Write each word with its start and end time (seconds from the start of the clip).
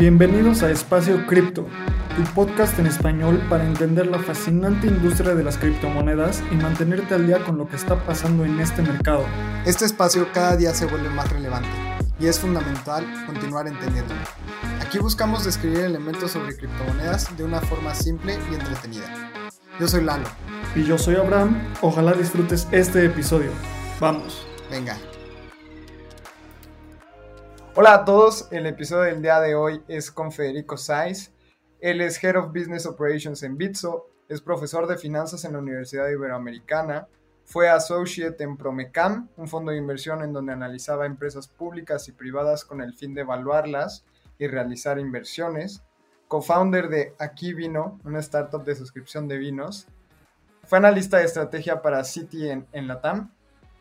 Bienvenidos 0.00 0.62
a 0.62 0.70
Espacio 0.70 1.26
Cripto, 1.26 1.66
tu 2.16 2.24
podcast 2.34 2.78
en 2.78 2.86
español 2.86 3.38
para 3.50 3.66
entender 3.66 4.06
la 4.06 4.18
fascinante 4.18 4.86
industria 4.86 5.34
de 5.34 5.44
las 5.44 5.58
criptomonedas 5.58 6.42
y 6.50 6.54
mantenerte 6.54 7.12
al 7.12 7.26
día 7.26 7.44
con 7.44 7.58
lo 7.58 7.68
que 7.68 7.76
está 7.76 8.02
pasando 8.06 8.46
en 8.46 8.58
este 8.60 8.80
mercado. 8.80 9.26
Este 9.66 9.84
espacio 9.84 10.26
cada 10.32 10.56
día 10.56 10.72
se 10.72 10.86
vuelve 10.86 11.10
más 11.10 11.30
relevante 11.30 11.68
y 12.18 12.28
es 12.28 12.40
fundamental 12.40 13.04
continuar 13.26 13.68
entendiéndolo. 13.68 14.20
Aquí 14.80 14.98
buscamos 14.98 15.44
describir 15.44 15.80
elementos 15.80 16.30
sobre 16.30 16.56
criptomonedas 16.56 17.36
de 17.36 17.44
una 17.44 17.60
forma 17.60 17.94
simple 17.94 18.38
y 18.50 18.54
entretenida. 18.54 19.04
Yo 19.78 19.86
soy 19.86 20.02
Lalo. 20.02 20.28
Y 20.74 20.82
yo 20.82 20.96
soy 20.96 21.16
Abraham. 21.16 21.58
Ojalá 21.82 22.14
disfrutes 22.14 22.66
este 22.72 23.04
episodio. 23.04 23.50
Vamos. 24.00 24.46
Venga. 24.70 24.96
Hola 27.76 27.94
a 27.94 28.04
todos, 28.04 28.48
el 28.50 28.66
episodio 28.66 29.04
del 29.04 29.22
día 29.22 29.38
de 29.38 29.54
hoy 29.54 29.80
es 29.86 30.10
con 30.10 30.32
Federico 30.32 30.76
Saiz. 30.76 31.32
Él 31.80 32.00
es 32.00 32.22
Head 32.22 32.36
of 32.36 32.48
Business 32.48 32.84
Operations 32.84 33.44
en 33.44 33.56
Bitso, 33.56 34.08
es 34.28 34.40
profesor 34.40 34.88
de 34.88 34.98
finanzas 34.98 35.44
en 35.44 35.52
la 35.52 35.60
Universidad 35.60 36.08
Iberoamericana, 36.08 37.06
fue 37.44 37.68
associate 37.68 38.42
en 38.42 38.56
Promecam, 38.56 39.28
un 39.36 39.46
fondo 39.46 39.70
de 39.70 39.78
inversión 39.78 40.24
en 40.24 40.32
donde 40.32 40.52
analizaba 40.52 41.06
empresas 41.06 41.46
públicas 41.46 42.08
y 42.08 42.12
privadas 42.12 42.64
con 42.64 42.80
el 42.80 42.92
fin 42.92 43.14
de 43.14 43.20
evaluarlas 43.20 44.04
y 44.36 44.48
realizar 44.48 44.98
inversiones, 44.98 45.84
co-founder 46.26 46.88
de 46.88 47.14
Aquí 47.20 47.54
Vino, 47.54 48.00
una 48.04 48.18
startup 48.18 48.64
de 48.64 48.74
suscripción 48.74 49.28
de 49.28 49.38
vinos, 49.38 49.86
fue 50.64 50.78
analista 50.78 51.18
de 51.18 51.24
estrategia 51.24 51.82
para 51.82 52.02
City 52.02 52.50
en, 52.50 52.66
en 52.72 52.88
Latam 52.88 53.30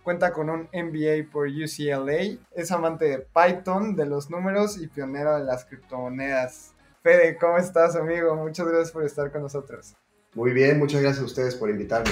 Cuenta 0.04 0.32
con 0.32 0.50
un 0.50 0.70
MBA 0.74 1.30
por 1.32 1.48
UCLA. 1.48 2.40
Es 2.56 2.72
amante 2.72 3.06
de 3.06 3.20
Python, 3.20 3.96
de 3.96 4.06
los 4.06 4.30
números 4.30 4.78
y 4.78 4.88
pionero 4.88 5.38
de 5.38 5.44
las 5.44 5.66
criptomonedas. 5.66 6.74
Fede, 7.04 7.38
¿cómo 7.38 7.58
estás, 7.58 7.96
amigo? 7.96 8.36
Muchas 8.36 8.68
gracias 8.68 8.92
por 8.92 9.04
estar 9.04 9.32
con 9.32 9.42
nosotros. 9.42 9.96
Muy 10.34 10.52
bien, 10.52 10.80
muchas 10.80 11.02
gracias 11.02 11.24
a 11.24 11.26
ustedes 11.26 11.56
por 11.56 11.70
invitarme. 11.70 12.12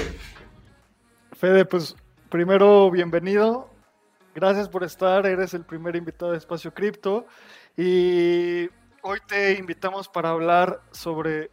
Fede, 1.33 1.65
pues 1.65 1.95
primero, 2.29 2.91
bienvenido. 2.91 3.69
Gracias 4.35 4.69
por 4.69 4.83
estar. 4.83 5.25
Eres 5.25 5.53
el 5.53 5.65
primer 5.65 5.95
invitado 5.95 6.31
de 6.31 6.37
Espacio 6.37 6.73
Cripto. 6.73 7.25
Y 7.75 8.69
hoy 9.01 9.19
te 9.27 9.53
invitamos 9.53 10.07
para 10.07 10.29
hablar 10.29 10.81
sobre 10.91 11.49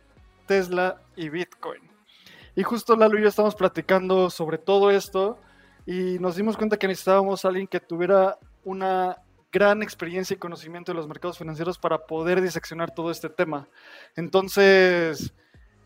Tesla 0.47 1.01
y 1.17 1.29
Bitcoin. 1.29 1.83
Y 2.57 2.63
justo 2.63 2.97
Lalo 2.97 3.19
y 3.19 3.23
yo 3.23 3.29
estamos 3.29 3.55
platicando 3.55 4.31
sobre 4.31 4.59
todo 4.59 4.91
esto 4.91 5.39
y 5.87 6.19
nos 6.19 6.37
dimos 6.37 6.57
cuenta 6.57 6.77
que 6.77 6.89
necesitábamos 6.89 7.45
a 7.45 7.49
alguien 7.49 7.67
que 7.67 7.81
tuviera 7.81 8.39
una 8.65 9.19
gran 9.53 9.83
experiencia 9.83 10.35
y 10.35 10.39
conocimiento 10.39 10.93
de 10.93 10.97
los 10.97 11.07
mercados 11.07 11.39
financieros 11.39 11.79
para 11.79 12.07
poder 12.07 12.41
diseccionar 12.41 12.93
todo 12.93 13.11
este 13.11 13.29
tema. 13.29 13.69
Entonces, 14.17 15.33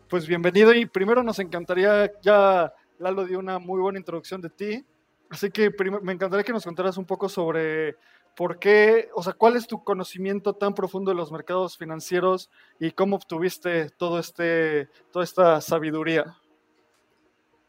pues 0.07 0.25
bienvenido 0.25 0.73
y 0.73 0.85
primero 0.85 1.21
nos 1.21 1.39
encantaría, 1.39 2.11
ya 2.21 2.73
Lalo 2.97 3.25
dio 3.25 3.39
una 3.39 3.59
muy 3.59 3.79
buena 3.79 3.99
introducción 3.99 4.41
de 4.41 4.49
ti, 4.49 4.85
así 5.29 5.51
que 5.51 5.69
me 6.01 6.13
encantaría 6.13 6.43
que 6.43 6.53
nos 6.53 6.65
contaras 6.65 6.97
un 6.97 7.05
poco 7.05 7.29
sobre 7.29 7.95
por 8.35 8.57
qué, 8.57 9.09
o 9.13 9.21
sea, 9.21 9.33
cuál 9.33 9.57
es 9.57 9.67
tu 9.67 9.83
conocimiento 9.83 10.53
tan 10.53 10.73
profundo 10.73 11.11
de 11.11 11.15
los 11.15 11.31
mercados 11.31 11.77
financieros 11.77 12.49
y 12.79 12.91
cómo 12.91 13.17
obtuviste 13.17 13.89
todo 13.91 14.17
este, 14.17 14.87
toda 15.11 15.25
esta 15.25 15.61
sabiduría. 15.61 16.37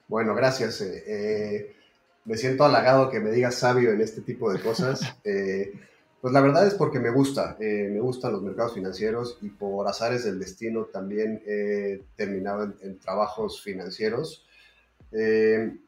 Bueno, 0.08 0.34
gracias. 0.34 0.80
Eh, 0.80 1.04
eh 1.06 1.79
me 2.24 2.36
siento 2.36 2.64
halagado 2.64 3.10
que 3.10 3.20
me 3.20 3.30
digas 3.30 3.56
sabio 3.56 3.90
en 3.92 4.00
este 4.00 4.20
tipo 4.20 4.52
de 4.52 4.60
cosas. 4.60 5.00
Eh, 5.24 5.72
pues 6.20 6.34
la 6.34 6.42
verdad 6.42 6.66
es 6.66 6.74
porque 6.74 6.98
me 6.98 7.08
gusta, 7.08 7.56
eh, 7.60 7.88
me 7.90 8.00
gustan 8.00 8.32
los 8.32 8.42
mercados 8.42 8.74
financieros 8.74 9.38
y 9.40 9.48
por 9.48 9.88
azares 9.88 10.24
del 10.24 10.38
destino 10.38 10.84
también 10.84 11.42
he 11.46 12.02
terminado 12.14 12.74
en, 12.82 12.98
trabajos 12.98 13.62
financieros. 13.62 14.44
Eh, 15.12 15.78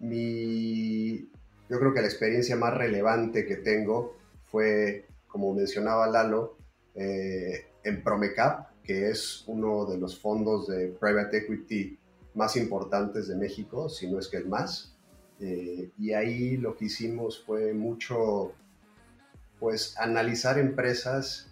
mi, 0.00 1.30
yo 1.68 1.78
creo 1.78 1.94
que 1.94 2.00
la 2.00 2.08
experiencia 2.08 2.56
más 2.56 2.74
relevante 2.74 3.46
que 3.46 3.56
tengo 3.56 4.16
fue, 4.50 5.06
como 5.28 5.54
mencionaba 5.54 6.08
Lalo, 6.08 6.56
en 6.96 8.02
Promecap, 8.02 8.70
que 8.82 9.08
es 9.10 9.44
uno 9.46 9.86
de 9.86 9.98
los 9.98 10.18
fondos 10.18 10.66
de 10.66 10.88
private 10.88 11.38
equity 11.38 11.98
más 12.34 12.56
importantes 12.56 13.28
de 13.28 13.36
México, 13.36 13.88
si 13.88 14.10
no 14.10 14.18
es 14.18 14.28
que 14.28 14.38
el 14.38 14.48
más. 14.48 14.93
Eh, 15.40 15.90
y 15.98 16.12
ahí 16.12 16.56
lo 16.56 16.76
que 16.76 16.86
hicimos 16.86 17.42
fue 17.44 17.74
mucho, 17.74 18.52
pues, 19.58 19.96
analizar 19.98 20.58
empresas 20.58 21.48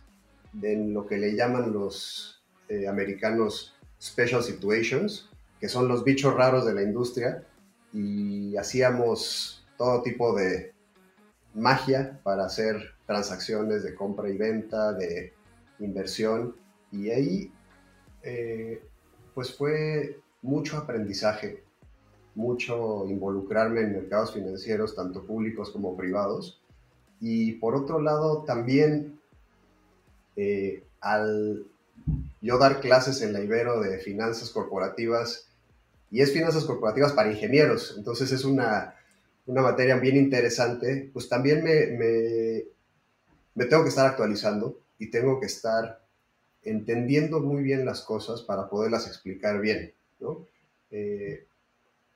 en 0.60 0.94
lo 0.94 1.06
que 1.06 1.18
le 1.18 1.34
llaman 1.34 1.72
los 1.72 2.42
eh, 2.68 2.86
americanos 2.86 3.74
special 4.00 4.42
situations, 4.42 5.30
que 5.60 5.68
son 5.68 5.88
los 5.88 6.04
bichos 6.04 6.34
raros 6.34 6.66
de 6.66 6.74
la 6.74 6.82
industria, 6.82 7.44
y 7.92 8.56
hacíamos 8.56 9.66
todo 9.76 10.02
tipo 10.02 10.34
de 10.34 10.72
magia 11.54 12.20
para 12.22 12.46
hacer 12.46 12.94
transacciones 13.06 13.82
de 13.82 13.94
compra 13.94 14.30
y 14.30 14.36
venta, 14.36 14.92
de 14.92 15.32
inversión, 15.80 16.56
y 16.90 17.10
ahí, 17.10 17.52
eh, 18.22 18.82
pues, 19.34 19.56
fue 19.56 20.20
mucho 20.42 20.76
aprendizaje 20.76 21.64
mucho 22.34 23.06
involucrarme 23.08 23.82
en 23.82 23.92
mercados 23.92 24.32
financieros, 24.32 24.94
tanto 24.94 25.24
públicos 25.24 25.70
como 25.70 25.96
privados. 25.96 26.62
Y 27.20 27.52
por 27.52 27.74
otro 27.74 28.00
lado, 28.00 28.44
también 28.44 29.20
eh, 30.36 30.82
al 31.00 31.66
yo 32.40 32.58
dar 32.58 32.80
clases 32.80 33.22
en 33.22 33.32
la 33.32 33.40
Ibero 33.40 33.80
de 33.80 33.98
finanzas 33.98 34.50
corporativas, 34.50 35.48
y 36.10 36.20
es 36.20 36.32
finanzas 36.32 36.64
corporativas 36.64 37.12
para 37.12 37.30
ingenieros, 37.30 37.94
entonces 37.96 38.32
es 38.32 38.44
una, 38.44 38.94
una 39.46 39.62
materia 39.62 39.96
bien 39.96 40.16
interesante, 40.16 41.08
pues 41.12 41.28
también 41.28 41.62
me, 41.64 41.86
me, 41.86 42.64
me, 43.54 43.64
tengo 43.66 43.82
que 43.82 43.88
estar 43.88 44.06
actualizando 44.06 44.80
y 44.98 45.10
tengo 45.10 45.40
que 45.40 45.46
estar 45.46 46.02
entendiendo 46.64 47.40
muy 47.40 47.62
bien 47.62 47.86
las 47.86 48.02
cosas 48.02 48.42
para 48.42 48.68
poderlas 48.68 49.06
explicar 49.06 49.60
bien, 49.60 49.94
¿no? 50.20 50.46
Eh, 50.90 51.46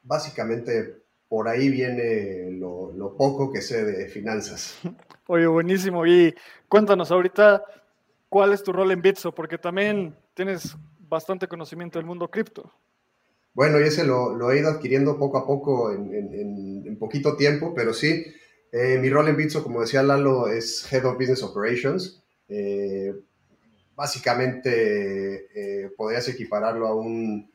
básicamente 0.07 1.03
por 1.29 1.49
ahí 1.49 1.69
viene 1.69 2.51
lo, 2.53 3.15
poco 3.17 3.53
que 3.53 3.61
sé 3.61 3.85
de 3.85 4.09
finanzas. 4.09 4.79
Oye, 5.27 5.47
buenísimo. 5.47 6.07
Y 6.07 6.35
cuéntanos 6.69 7.11
ahorita 7.11 7.65
cuál 8.29 8.53
es 8.53 8.63
tu 8.63 8.73
rol 8.73 8.93
en 8.93 9.03
Bitso, 9.03 9.33
porque 9.33 9.59
también 9.59 10.15
tienes 10.35 10.77
bastante 11.01 11.49
conocimiento 11.49 11.99
del 11.99 12.07
mundo 12.07 12.29
cripto. 12.29 12.71
Bueno, 13.55 13.81
y 13.81 13.85
ese 13.85 14.05
lo, 14.05 14.51
he 14.51 14.59
ido 14.59 14.69
adquiriendo 14.69 15.19
poco 15.19 15.39
a 15.39 15.47
poco 15.47 15.91
en, 15.91 16.97
poquito 16.99 17.37
tiempo, 17.37 17.75
pero 17.75 17.93
sí, 17.93 18.27
eh, 18.73 18.99
mi 18.99 19.09
rol 19.11 19.29
en 19.29 19.37
Bitso, 19.37 19.63
como 19.63 19.81
decía 19.81 20.03
Lalo, 20.03 20.49
es 20.49 20.91
Head 20.93 21.05
of 21.07 21.17
Business 21.17 21.43
Operations. 21.43 22.23
Eh, 22.49 23.15
básicamente 23.95 25.49
eh, 25.55 25.91
podrías 25.97 26.29
equipararlo 26.29 26.87
a 26.87 26.95
un 26.95 27.51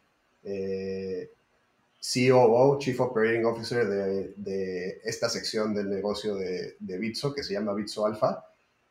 COO, 2.01 2.79
Chief 2.79 2.99
Operating 2.99 3.45
Officer 3.45 3.87
de, 3.87 5.01
esta 5.03 5.29
sección 5.29 5.75
del 5.75 5.89
negocio 5.89 6.35
de, 6.35 6.75
de, 6.79 6.97
Bitso, 6.97 7.33
que 7.33 7.43
se 7.43 7.53
llama 7.53 7.75
Bitso 7.75 8.05
Alpha, 8.05 8.43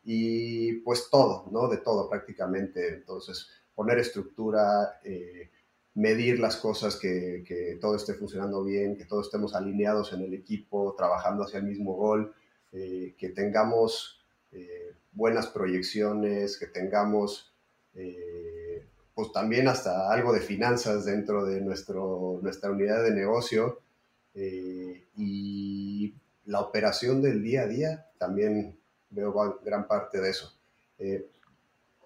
y 0.04 0.74
pues 0.80 1.08
todo, 1.10 1.48
¿no? 1.50 1.68
De 1.68 1.78
todo 1.78 2.08
prácticamente. 2.08 2.94
Entonces, 2.94 3.48
poner 3.74 3.98
estructura, 3.98 5.00
eh, 5.04 5.50
medir 5.94 6.38
las 6.38 6.56
cosas, 6.56 6.96
que, 6.96 7.42
que, 7.46 7.78
todo 7.80 7.96
esté 7.96 8.14
funcionando 8.14 8.62
bien, 8.62 8.96
que 8.96 9.04
todos 9.04 9.26
estemos 9.26 9.54
alineados 9.54 10.12
en 10.12 10.22
el 10.22 10.32
equipo, 10.32 10.94
trabajando 10.96 11.42
hacia 11.42 11.58
el 11.58 11.64
mismo 11.64 11.94
gol, 11.94 12.32
eh, 12.72 13.16
que 13.18 13.30
tengamos 13.30 14.20
eh, 14.52 14.94
buenas 15.12 15.48
proyecciones, 15.48 16.56
que 16.56 16.66
tengamos 16.66 17.48
pues 19.20 19.32
también 19.32 19.68
hasta 19.68 20.10
algo 20.10 20.32
de 20.32 20.40
finanzas 20.40 21.04
dentro 21.04 21.44
de 21.44 21.60
nuestro, 21.60 22.40
nuestra 22.42 22.70
unidad 22.70 23.04
de 23.04 23.10
negocio 23.10 23.80
y 24.34 26.14
la 26.46 26.60
operación 26.60 27.20
del 27.20 27.42
día 27.42 27.62
a 27.62 27.66
día 27.66 28.06
también 28.16 28.78
veo 29.10 29.60
gran 29.62 29.86
parte 29.86 30.22
de 30.22 30.30
eso. 30.30 30.58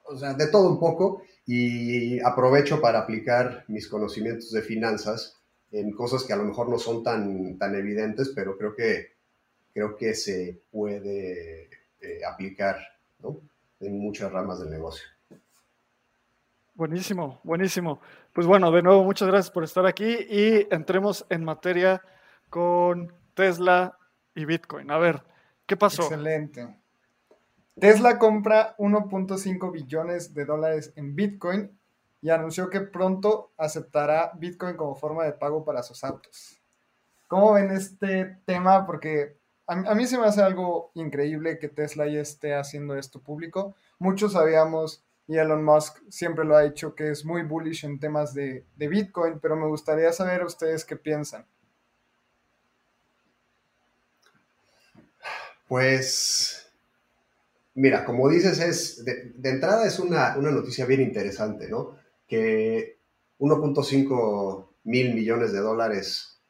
o 0.06 0.18
sea, 0.18 0.34
de 0.34 0.48
todo 0.48 0.68
un 0.70 0.80
poco 0.80 1.22
y 1.46 2.18
aprovecho 2.18 2.80
para 2.80 2.98
aplicar 2.98 3.64
mis 3.68 3.86
conocimientos 3.86 4.50
de 4.50 4.62
finanzas 4.62 5.40
en 5.70 5.92
cosas 5.92 6.24
que 6.24 6.32
a 6.32 6.36
lo 6.36 6.44
mejor 6.44 6.68
no 6.68 6.80
son 6.80 7.04
tan, 7.04 7.58
tan 7.58 7.76
evidentes, 7.76 8.32
pero 8.34 8.58
creo 8.58 8.74
que, 8.74 9.12
creo 9.72 9.96
que 9.96 10.14
se 10.14 10.62
puede 10.72 11.70
eh, 12.00 12.24
aplicar 12.28 12.76
en 13.78 14.00
muchas 14.00 14.32
ramas 14.32 14.58
del 14.58 14.70
negocio. 14.70 15.13
Buenísimo, 16.74 17.40
buenísimo. 17.44 18.00
Pues 18.32 18.46
bueno, 18.46 18.70
de 18.72 18.82
nuevo, 18.82 19.04
muchas 19.04 19.28
gracias 19.28 19.50
por 19.50 19.62
estar 19.62 19.86
aquí 19.86 20.16
y 20.28 20.66
entremos 20.74 21.24
en 21.28 21.44
materia 21.44 22.02
con 22.50 23.12
Tesla 23.34 23.96
y 24.34 24.44
Bitcoin. 24.44 24.90
A 24.90 24.98
ver, 24.98 25.22
¿qué 25.66 25.76
pasó? 25.76 26.02
Excelente. 26.02 26.76
Tesla 27.78 28.18
compra 28.18 28.76
1.5 28.78 29.72
billones 29.72 30.34
de 30.34 30.44
dólares 30.44 30.92
en 30.96 31.14
Bitcoin 31.14 31.78
y 32.20 32.30
anunció 32.30 32.70
que 32.70 32.80
pronto 32.80 33.52
aceptará 33.56 34.32
Bitcoin 34.34 34.76
como 34.76 34.94
forma 34.94 35.24
de 35.24 35.32
pago 35.32 35.64
para 35.64 35.82
sus 35.82 36.02
autos. 36.04 36.60
¿Cómo 37.28 37.52
ven 37.52 37.70
este 37.70 38.38
tema? 38.46 38.86
Porque 38.86 39.36
a, 39.66 39.94
mí 39.94 40.06
se 40.06 40.18
me 40.18 40.26
hace 40.26 40.42
algo 40.42 40.90
increíble 40.94 41.58
que 41.58 41.68
Tesla 41.68 42.06
ya 42.06 42.20
esté 42.20 42.54
haciendo 42.54 42.96
esto 42.96 43.20
público. 43.20 43.74
Muchos 43.98 44.32
sabíamos, 44.32 45.04
y 45.26 45.38
Elon 45.38 45.64
Musk 45.64 45.98
siempre 46.08 46.44
lo 46.44 46.56
ha 46.56 46.62
dicho, 46.62 46.94
que 46.94 47.10
es 47.10 47.24
muy 47.24 47.42
bullish 47.42 47.84
en 47.84 47.98
temas 47.98 48.34
de, 48.34 48.64
de 48.76 48.88
Bitcoin, 48.88 49.40
pero 49.40 49.56
me 49.56 49.66
gustaría 49.66 50.12
saber 50.12 50.44
ustedes 50.44 50.84
qué 50.84 50.96
piensan. 50.96 51.46
Pues 55.66 56.64
Mira, 57.74 58.04
como 58.04 58.28
dices, 58.28 58.60
es 58.60 59.04
de, 59.04 59.32
entrada 59.42 59.86
es 59.86 59.98
una, 59.98 60.36
noticia 60.36 60.86
bien 60.86 61.00
interesante, 61.00 61.68
¿no? 61.68 61.98
Que 62.28 62.98
1.5 63.40 64.68
mil 64.84 65.14
millones 65.14 65.52
de 65.52 65.58
dólares 65.58 66.40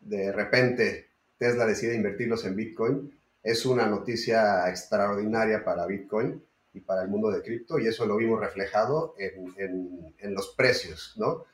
de 0.00 0.32
repente 0.32 1.10
Tesla 1.36 1.66
decide 1.66 1.94
invertirlos 1.94 2.46
en 2.46 2.56
Bitcoin. 2.56 3.20
Es 3.42 3.66
una 3.66 3.86
noticia 3.86 4.68
extraordinaria 4.70 5.62
para 5.62 5.86
Bitcoin 5.86 6.42
y 6.74 6.80
para 6.80 7.02
el 7.02 7.08
mundo 7.08 7.30
de 7.30 7.42
cripto 7.42 7.78
y 7.78 7.86
eso 7.86 8.06
lo 8.06 8.16
vimos 8.16 8.40
reflejado 8.40 9.14
en, 9.18 10.34
los 10.34 10.54
precios, 10.54 11.14
¿no? 11.16 11.44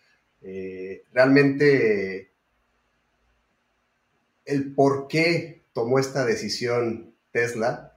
Eh, 0.43 1.03
realmente 1.12 2.31
el 4.44 4.75
por 4.75 5.09
qué 5.09 5.62
tomó 5.73 5.99
esta 5.99 6.25
decisión 6.25 7.15
Tesla 7.32 7.97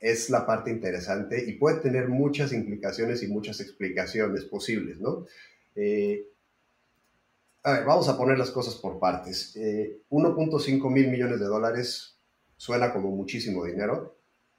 es 0.00 0.30
la 0.30 0.46
parte 0.46 0.70
interesante 0.70 1.42
y 1.44 1.54
puede 1.54 1.80
tener 1.80 2.08
muchas 2.08 2.52
implicaciones 2.52 3.22
y 3.22 3.28
muchas 3.28 3.60
explicaciones 3.60 4.44
posibles, 4.44 5.00
¿no? 5.00 5.26
Eh, 5.74 6.28
a 7.62 7.72
ver, 7.72 7.84
vamos 7.84 8.08
a 8.08 8.16
poner 8.16 8.38
las 8.38 8.50
cosas 8.50 8.76
por 8.76 8.98
partes. 8.98 9.56
1.5 9.56 10.86
eh, 10.86 10.90
mil 10.90 11.08
millones 11.08 11.40
de 11.40 11.46
dólares 11.46 12.16
suena 12.56 12.92
como 12.92 13.10
muchísimo 13.10 13.64
dinero. 13.64 14.17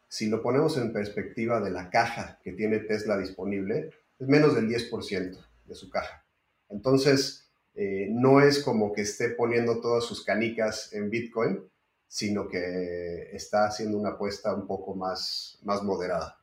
Si 0.09 0.27
lo 0.27 0.41
ponemos 0.41 0.75
en 0.77 0.91
perspectiva 0.91 1.61
de 1.61 1.69
la 1.69 1.89
caja 1.89 2.39
que 2.43 2.51
tiene 2.51 2.79
Tesla 2.79 3.17
disponible, 3.17 3.91
es 4.19 4.27
menos 4.27 4.55
del 4.55 4.67
10% 4.67 5.37
de 5.65 5.75
su 5.75 5.89
caja. 5.89 6.25
Entonces, 6.67 7.47
eh, 7.75 8.07
no 8.09 8.41
es 8.41 8.63
como 8.63 8.91
que 8.91 9.01
esté 9.01 9.29
poniendo 9.29 9.79
todas 9.79 10.03
sus 10.03 10.25
canicas 10.25 10.91
en 10.93 11.09
Bitcoin, 11.09 11.63
sino 12.07 12.47
que 12.47 13.29
está 13.33 13.67
haciendo 13.67 13.97
una 13.97 14.09
apuesta 14.09 14.53
un 14.53 14.65
poco 14.65 14.95
más, 14.95 15.59
más 15.63 15.83
moderada. 15.83 16.39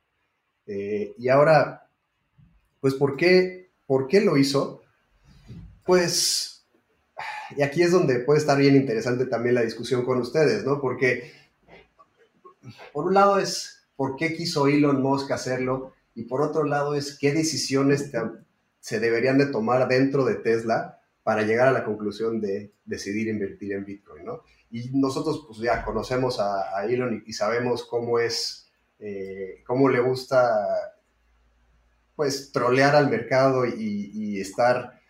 Eh, 0.65 1.13
y 1.17 1.27
ahora, 1.27 1.89
pues, 2.79 2.93
¿por 2.93 3.17
qué, 3.17 3.69
¿por 3.85 4.07
qué 4.07 4.21
lo 4.21 4.37
hizo? 4.37 4.81
Pues, 5.85 6.65
y 7.55 7.61
aquí 7.61 7.83
es 7.83 7.91
donde 7.91 8.19
puede 8.19 8.39
estar 8.39 8.57
bien 8.57 8.75
interesante 8.75 9.25
también 9.25 9.55
la 9.55 9.61
discusión 9.61 10.05
con 10.05 10.19
ustedes, 10.19 10.63
¿no? 10.63 10.79
Porque, 10.79 11.33
por 12.93 13.05
un 13.05 13.13
lado 13.13 13.39
es, 13.39 13.87
¿por 13.95 14.15
qué 14.15 14.35
quiso 14.35 14.67
Elon 14.67 15.01
Musk 15.01 15.31
hacerlo? 15.31 15.93
Y 16.15 16.23
por 16.23 16.41
otro 16.41 16.63
lado 16.63 16.95
es, 16.95 17.17
¿qué 17.17 17.31
decisiones 17.31 18.11
se 18.79 18.99
deberían 18.99 19.37
de 19.37 19.47
tomar 19.47 19.87
dentro 19.87 20.25
de 20.25 20.35
Tesla 20.35 21.01
para 21.23 21.43
llegar 21.43 21.67
a 21.67 21.73
la 21.73 21.83
conclusión 21.83 22.39
de 22.39 22.71
decidir 22.85 23.27
invertir 23.27 23.73
en 23.73 23.83
Bitcoin, 23.83 24.23
¿no? 24.23 24.43
Y 24.71 24.91
nosotros 24.93 25.43
pues 25.45 25.59
ya 25.59 25.83
conocemos 25.83 26.39
a, 26.39 26.85
Elon 26.85 27.21
y, 27.25 27.33
sabemos 27.33 27.83
cómo 27.85 28.19
es, 28.19 28.69
eh, 28.99 29.61
cómo 29.65 29.89
le 29.89 29.99
gusta 29.99 30.95
pues 32.15 32.51
trolear 32.51 32.95
al 32.95 33.09
mercado 33.09 33.65
y, 33.65 34.39
estar 34.39 35.01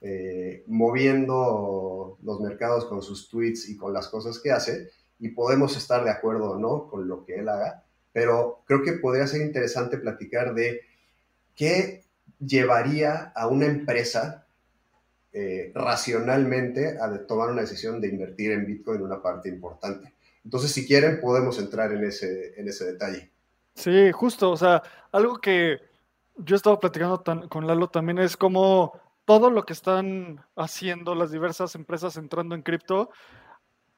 eh, 0.00 0.62
moviendo 0.66 2.18
los 2.22 2.40
mercados 2.40 2.84
con 2.84 3.02
sus 3.02 3.28
tweets 3.28 3.68
y 3.68 3.76
con 3.76 3.92
las 3.92 4.08
cosas 4.08 4.38
que 4.38 4.52
hace 4.52 4.90
y 5.18 5.28
podemos 5.30 5.76
estar 5.76 6.04
de 6.04 6.10
acuerdo 6.10 6.52
o 6.52 6.58
no 6.58 6.88
con 6.88 7.08
lo 7.08 7.24
que 7.24 7.36
él 7.36 7.48
haga, 7.48 7.84
pero 8.12 8.62
creo 8.66 8.82
que 8.82 8.92
podría 8.94 9.26
ser 9.26 9.42
interesante 9.42 9.98
platicar 9.98 10.54
de 10.54 10.82
qué 11.54 12.04
llevaría 12.38 13.32
a 13.34 13.46
una 13.46 13.66
empresa 13.66 14.46
eh, 15.32 15.72
racionalmente 15.74 16.98
a 17.00 17.26
tomar 17.26 17.50
una 17.50 17.62
decisión 17.62 18.00
de 18.00 18.08
invertir 18.08 18.52
en 18.52 18.66
Bitcoin 18.66 19.02
una 19.02 19.20
parte 19.20 19.48
importante. 19.48 20.14
Entonces, 20.44 20.70
si 20.70 20.86
quieren, 20.86 21.20
podemos 21.20 21.58
entrar 21.58 21.92
en 21.92 22.04
ese, 22.04 22.58
en 22.60 22.68
ese 22.68 22.84
detalle. 22.84 23.30
Sí, 23.74 24.12
justo, 24.12 24.50
o 24.50 24.56
sea, 24.56 24.82
algo 25.10 25.38
que 25.38 25.80
yo 26.36 26.54
he 26.54 26.56
estado 26.56 26.78
platicando 26.78 27.48
con 27.48 27.66
Lalo 27.66 27.88
también 27.88 28.18
es 28.18 28.36
como 28.36 29.00
todo 29.24 29.50
lo 29.50 29.64
que 29.64 29.72
están 29.72 30.44
haciendo 30.54 31.14
las 31.14 31.30
diversas 31.30 31.74
empresas 31.74 32.16
entrando 32.16 32.54
en 32.54 32.62
cripto, 32.62 33.10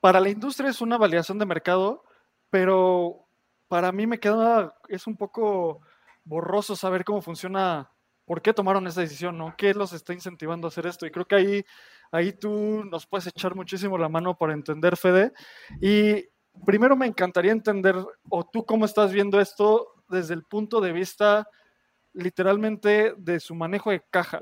para 0.00 0.20
la 0.20 0.28
industria 0.28 0.70
es 0.70 0.80
una 0.80 0.98
validación 0.98 1.38
de 1.38 1.46
mercado, 1.46 2.04
pero 2.50 3.26
para 3.68 3.92
mí 3.92 4.06
me 4.06 4.20
queda, 4.20 4.74
es 4.88 5.06
un 5.06 5.16
poco 5.16 5.80
borroso 6.24 6.76
saber 6.76 7.04
cómo 7.04 7.22
funciona 7.22 7.90
por 8.24 8.42
qué 8.42 8.52
tomaron 8.52 8.86
esa 8.86 9.00
decisión, 9.00 9.38
¿no? 9.38 9.54
¿Qué 9.56 9.72
los 9.72 9.92
está 9.92 10.12
incentivando 10.12 10.66
a 10.66 10.70
hacer 10.70 10.86
esto? 10.86 11.06
Y 11.06 11.10
creo 11.10 11.26
que 11.26 11.36
ahí, 11.36 11.64
ahí 12.10 12.32
tú 12.32 12.84
nos 12.84 13.06
puedes 13.06 13.28
echar 13.28 13.54
muchísimo 13.54 13.96
la 13.96 14.08
mano 14.08 14.36
para 14.36 14.52
entender, 14.52 14.96
Fede. 14.96 15.32
Y 15.80 16.24
primero 16.64 16.96
me 16.96 17.06
encantaría 17.06 17.52
entender, 17.52 17.96
o 18.28 18.44
tú 18.44 18.66
cómo 18.66 18.84
estás 18.84 19.12
viendo 19.12 19.40
esto 19.40 19.86
desde 20.08 20.34
el 20.34 20.44
punto 20.44 20.80
de 20.80 20.92
vista 20.92 21.48
literalmente 22.12 23.14
de 23.16 23.38
su 23.38 23.54
manejo 23.54 23.90
de 23.90 24.04
caja. 24.10 24.40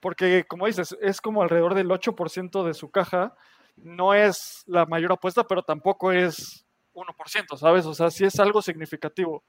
Porque, 0.00 0.44
como 0.46 0.66
dices, 0.66 0.96
es 1.00 1.20
como 1.20 1.42
alrededor 1.42 1.74
del 1.74 1.90
8% 1.90 2.64
de 2.64 2.74
su 2.74 2.90
caja. 2.90 3.34
No 3.76 4.14
es 4.14 4.62
la 4.66 4.86
mayor 4.86 5.12
apuesta, 5.12 5.44
pero 5.44 5.62
tampoco 5.62 6.12
es 6.12 6.66
1%, 6.94 7.56
¿sabes? 7.56 7.86
O 7.86 7.94
sea, 7.94 8.10
sí 8.10 8.24
es 8.24 8.38
algo 8.40 8.62
significativo. 8.62 9.44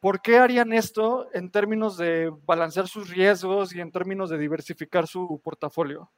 ¿Por 0.00 0.22
qué 0.22 0.38
harían 0.38 0.72
esto 0.72 1.28
en 1.34 1.50
términos 1.50 1.98
de 1.98 2.32
balancear 2.46 2.88
sus 2.88 3.10
riesgos 3.10 3.74
y 3.74 3.80
en 3.80 3.92
términos 3.92 4.30
de 4.30 4.38
diversificar 4.38 5.06
su 5.06 5.40
portafolio? 5.44 6.10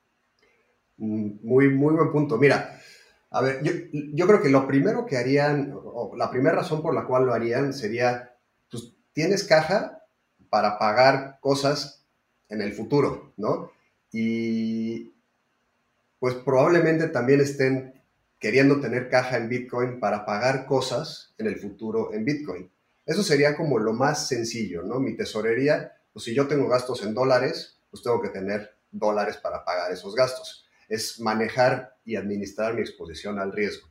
Mm, 0.98 1.30
muy, 1.42 1.68
muy 1.68 1.94
buen 1.94 2.12
punto. 2.12 2.38
Mira, 2.38 2.78
a 3.30 3.40
ver, 3.40 3.60
yo, 3.62 4.26
creo 4.26 4.42
que 4.42 4.50
lo 4.50 4.66
primero 4.66 5.06
que 5.06 5.16
harían, 5.16 5.72
o 5.74 6.14
la 6.16 6.30
primera 6.30 6.56
razón 6.56 6.82
por 6.82 6.94
la 6.94 7.06
cual 7.06 7.24
lo 7.24 7.34
harían 7.34 7.72
sería, 7.72 8.36
pues 8.70 8.94
tienes 9.12 9.44
caja 9.44 10.02
para 10.50 10.78
pagar 10.78 11.38
cosas 11.40 12.06
en 12.48 12.60
el 12.60 12.72
futuro, 12.72 13.32
¿no? 13.38 13.72
Y 14.12 15.14
pues 16.22 16.36
probablemente 16.36 17.08
también 17.08 17.40
estén 17.40 18.00
queriendo 18.38 18.80
tener 18.80 19.08
caja 19.08 19.38
en 19.38 19.48
Bitcoin 19.48 19.98
para 19.98 20.24
pagar 20.24 20.66
cosas 20.66 21.34
en 21.36 21.48
el 21.48 21.56
futuro 21.56 22.14
en 22.14 22.24
Bitcoin. 22.24 22.70
Eso 23.04 23.24
sería 23.24 23.56
como 23.56 23.80
lo 23.80 23.92
más 23.92 24.28
sencillo, 24.28 24.84
¿no? 24.84 25.00
Mi 25.00 25.16
tesorería, 25.16 25.96
pues 26.12 26.24
si 26.24 26.32
yo 26.32 26.46
tengo 26.46 26.68
gastos 26.68 27.02
en 27.02 27.12
dólares, 27.12 27.80
pues 27.90 28.04
tengo 28.04 28.22
que 28.22 28.28
tener 28.28 28.70
dólares 28.92 29.36
para 29.38 29.64
pagar 29.64 29.90
esos 29.90 30.14
gastos. 30.14 30.64
Es 30.88 31.18
manejar 31.18 31.96
y 32.04 32.14
administrar 32.14 32.74
mi 32.74 32.82
exposición 32.82 33.40
al 33.40 33.50
riesgo. 33.50 33.88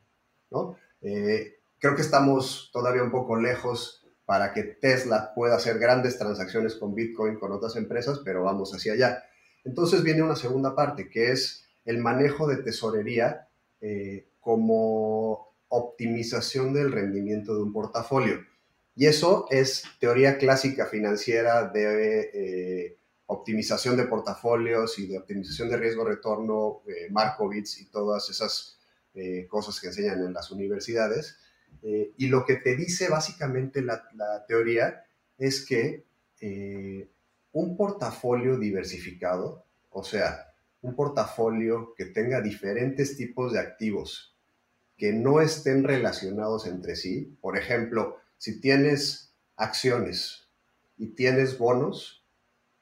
¿no? 0.52 0.78
Eh, 1.02 1.60
creo 1.80 1.98
que 1.98 2.02
estamos 2.02 2.70
todavía 2.72 3.04
un 3.04 3.12
poco 3.12 3.36
lejos 3.36 4.08
para 4.26 4.54
que 4.54 4.64
Tesla 4.64 5.34
pueda 5.36 5.58
hacer 5.58 5.80
grandes 5.80 6.18
transacciones 6.18 6.76
con 6.76 6.96
Bitcoin 6.96 7.38
con 7.38 7.52
otras 7.52 7.76
empresas, 7.76 8.22
pero 8.24 8.44
vamos 8.44 8.74
hacia 8.74 8.94
allá. 8.94 9.22
Entonces 9.66 10.02
viene 10.02 10.24
una 10.24 10.38
segunda 10.38 10.74
parte, 10.74 11.10
que 11.10 11.34
es 11.34 11.68
el 11.86 11.98
manejo 12.00 12.48
de 12.48 12.58
tesorería 12.58 13.48
eh, 13.82 14.28
como 14.40 15.54
optimización 15.70 16.74
del 16.74 16.92
rendimiento 16.92 17.56
de 17.56 17.64
un 17.64 17.72
portafolio. 17.72 18.40
Y 18.96 19.06
eso 19.06 19.48
es 19.50 19.84
teoría 20.00 20.38
clásica 20.38 20.86
financiera 20.86 21.68
de 21.68 22.30
eh, 22.34 22.98
optimización 23.28 23.96
de 23.96 24.04
portafolios 24.04 25.00
y 25.00 25.08
de 25.08 25.18
optimización 25.18 25.70
de 25.70 25.78
riesgo-retorno, 25.78 26.84
eh, 26.88 27.10
Markowitz 27.10 27.80
y 27.80 27.86
todas 27.86 28.30
esas 28.30 28.80
eh, 29.14 29.48
cosas 29.48 29.80
que 29.80 29.88
enseñan 29.88 30.24
en 30.26 30.34
las 30.34 30.52
universidades. 30.52 31.38
y 31.84 32.28
lo 32.28 32.46
que 32.46 32.58
te 32.58 32.76
dice 32.76 33.10
básicamente 33.10 33.82
la, 33.82 34.04
la 34.14 34.46
teoría 34.46 35.04
es 35.38 35.66
que 35.66 36.06
un 37.54 37.76
portafolio 37.76 38.60
diversificado, 38.60 39.66
o 39.90 40.04
sea, 40.04 40.51
un 40.82 40.96
portafolio 40.96 41.94
que 41.96 42.06
tenga 42.06 42.42
diferentes 42.42 43.16
tipos 43.16 43.54
de 43.54 43.60
activos 43.60 44.32
que 45.02 45.14
no 45.14 45.42
estén 45.42 45.84
relacionados 45.84 46.68
entre 46.68 46.96
sí. 46.96 47.36
Por 47.42 47.58
ejemplo, 47.58 48.18
si 48.38 48.62
tienes 48.62 49.34
acciones 49.56 50.48
y 50.96 51.08
tienes 51.08 51.58
bonos, 51.58 52.24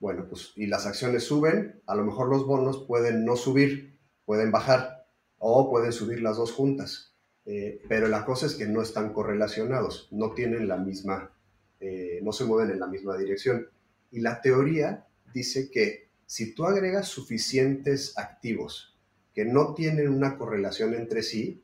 bueno, 0.01 0.27
pues 0.27 0.51
y 0.57 0.67
las 0.67 0.85
acciones 0.85 1.23
suben, 1.23 1.81
a 1.85 1.95
lo 1.95 2.03
mejor 2.03 2.27
los 2.27 2.45
bonos 2.45 2.83
pueden 2.85 3.23
no 3.23 3.37
subir, 3.37 3.97
pueden 4.25 4.51
bajar 4.51 5.07
o 5.37 5.69
pueden 5.69 5.93
subir 5.93 6.21
las 6.21 6.35
dos 6.35 6.51
juntas. 6.51 7.13
Eh, 7.45 7.81
pero 7.87 8.09
la 8.09 8.25
cosa 8.25 8.47
es 8.47 8.55
que 8.55 8.67
no 8.67 8.81
están 8.81 9.13
correlacionados, 9.13 10.09
no 10.11 10.33
tienen 10.33 10.67
la 10.67 10.75
misma, 10.75 11.31
eh, 11.79 12.19
no 12.21 12.33
se 12.33 12.43
mueven 12.43 12.71
en 12.71 12.81
la 12.81 12.87
misma 12.87 13.17
dirección. 13.17 13.67
Y 14.11 14.19
la 14.19 14.41
teoría 14.41 15.07
dice 15.33 15.71
que 15.71 16.08
si 16.29 16.53
tú 16.53 16.65
agregas 16.65 17.07
suficientes 17.07 18.15
activos 18.15 18.95
que 19.33 19.45
no 19.45 19.73
tienen 19.73 20.09
una 20.09 20.37
correlación 20.37 20.93
entre 20.93 21.23
sí, 21.23 21.63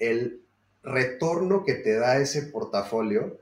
el 0.00 0.42
retorno 0.82 1.62
que 1.62 1.74
te 1.74 1.94
da 1.94 2.18
ese 2.18 2.42
portafolio 2.42 3.38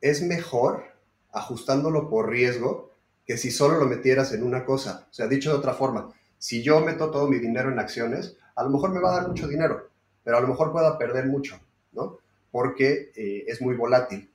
es 0.00 0.22
mejor 0.22 0.94
ajustándolo 1.30 2.08
por 2.08 2.30
riesgo 2.30 2.94
que 3.26 3.36
si 3.36 3.50
solo 3.50 3.78
lo 3.78 3.84
metieras 3.84 4.32
en 4.32 4.42
una 4.42 4.64
cosa. 4.64 5.06
O 5.10 5.12
sea, 5.12 5.28
dicho 5.28 5.50
de 5.50 5.58
otra 5.58 5.74
forma, 5.74 6.14
si 6.38 6.62
yo 6.62 6.80
meto 6.80 7.10
todo 7.10 7.28
mi 7.28 7.38
dinero 7.38 7.70
en 7.70 7.78
acciones, 7.78 8.38
a 8.54 8.64
lo 8.64 8.70
mejor 8.70 8.94
me 8.94 9.00
va 9.00 9.12
a 9.12 9.20
dar 9.20 9.28
mucho 9.28 9.46
dinero, 9.46 9.90
pero 10.24 10.38
a 10.38 10.40
lo 10.40 10.48
mejor 10.48 10.72
pueda 10.72 10.96
perder 10.96 11.26
mucho, 11.26 11.60
¿no? 11.92 12.16
Porque 12.50 13.12
eh, 13.14 13.44
es 13.46 13.60
muy 13.60 13.74
volátil. 13.74 14.32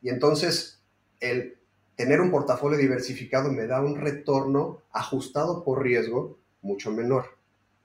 Y 0.00 0.08
entonces, 0.08 0.80
el 1.18 1.58
tener 1.96 2.20
un 2.20 2.30
portafolio 2.30 2.78
diversificado 2.78 3.52
me 3.52 3.66
da 3.66 3.80
un 3.80 4.00
retorno 4.00 4.82
ajustado 4.92 5.62
por 5.64 5.82
riesgo 5.82 6.38
mucho 6.62 6.90
menor, 6.90 7.36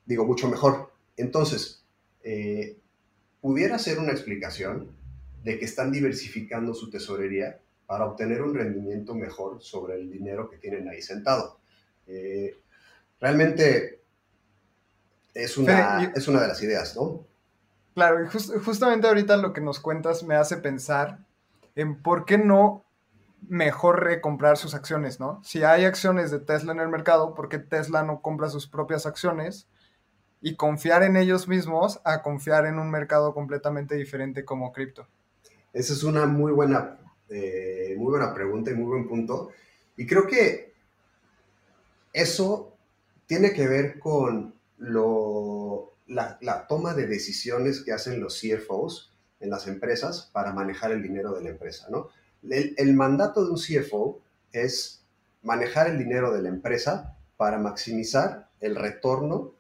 digo, 0.05 0.25
mucho 0.25 0.47
mejor. 0.47 0.91
Entonces, 1.17 1.83
eh, 2.23 2.77
pudiera 3.41 3.77
ser 3.77 3.99
una 3.99 4.11
explicación 4.11 4.91
de 5.43 5.59
que 5.59 5.65
están 5.65 5.91
diversificando 5.91 6.73
su 6.73 6.89
tesorería 6.89 7.59
para 7.85 8.05
obtener 8.05 8.41
un 8.41 8.53
rendimiento 8.53 9.15
mejor 9.15 9.61
sobre 9.61 9.95
el 9.95 10.11
dinero 10.11 10.49
que 10.49 10.57
tienen 10.57 10.87
ahí 10.89 11.01
sentado. 11.01 11.59
Eh, 12.07 12.55
realmente 13.19 14.01
es 15.33 15.57
una, 15.57 16.11
es 16.15 16.27
una 16.27 16.41
de 16.41 16.47
las 16.47 16.61
ideas, 16.61 16.95
¿no? 16.95 17.25
Claro, 17.93 18.23
y 18.23 18.27
justamente 18.27 19.07
ahorita 19.07 19.37
lo 19.37 19.53
que 19.53 19.61
nos 19.61 19.79
cuentas 19.79 20.23
me 20.23 20.35
hace 20.35 20.57
pensar 20.57 21.19
en 21.75 22.01
por 22.01 22.25
qué 22.25 22.37
no 22.37 22.85
mejor 23.47 24.03
recomprar 24.03 24.57
sus 24.57 24.73
acciones, 24.73 25.19
¿no? 25.19 25.41
Si 25.43 25.63
hay 25.63 25.85
acciones 25.85 26.31
de 26.31 26.39
Tesla 26.39 26.71
en 26.73 26.79
el 26.79 26.89
mercado, 26.89 27.33
¿por 27.33 27.49
qué 27.49 27.59
Tesla 27.59 28.03
no 28.03 28.21
compra 28.21 28.49
sus 28.49 28.67
propias 28.67 29.05
acciones? 29.05 29.67
Y 30.41 30.55
confiar 30.55 31.03
en 31.03 31.17
ellos 31.17 31.47
mismos 31.47 31.99
a 32.05 32.21
confiar 32.21 32.65
en 32.65 32.79
un 32.79 32.89
mercado 32.89 33.33
completamente 33.33 33.95
diferente 33.95 34.45
como 34.45 34.71
cripto. 34.71 35.07
Esa 35.73 35.93
es 35.93 36.03
una 36.03 36.25
muy 36.25 36.51
buena, 36.51 36.97
eh, 37.29 37.95
muy 37.97 38.11
buena 38.11 38.33
pregunta 38.33 38.71
y 38.71 38.75
muy 38.75 38.85
buen 38.85 39.07
punto. 39.07 39.49
Y 39.97 40.05
creo 40.05 40.25
que 40.27 40.73
eso 42.13 42.77
tiene 43.25 43.53
que 43.53 43.67
ver 43.67 43.99
con 43.99 44.55
lo, 44.77 45.93
la, 46.07 46.37
la 46.41 46.67
toma 46.67 46.93
de 46.93 47.05
decisiones 47.05 47.81
que 47.81 47.91
hacen 47.91 48.21
los 48.21 48.39
CFOs 48.39 49.13
en 49.39 49.49
las 49.49 49.67
empresas 49.67 50.29
para 50.33 50.53
manejar 50.53 50.91
el 50.91 51.03
dinero 51.03 51.33
de 51.33 51.43
la 51.43 51.49
empresa, 51.49 51.87
¿no? 51.89 52.09
El, 52.47 52.93
mandato 52.93 53.43
de 53.43 53.51
un 53.51 53.57
CFO 53.57 54.21
es 54.53 55.01
manejar 55.43 55.89
el 55.89 55.97
dinero 55.97 56.33
de 56.33 56.41
la 56.41 56.49
empresa 56.49 57.17
para 57.37 57.57
maximizar 57.57 58.47
el 58.61 58.75
retorno 58.75 59.53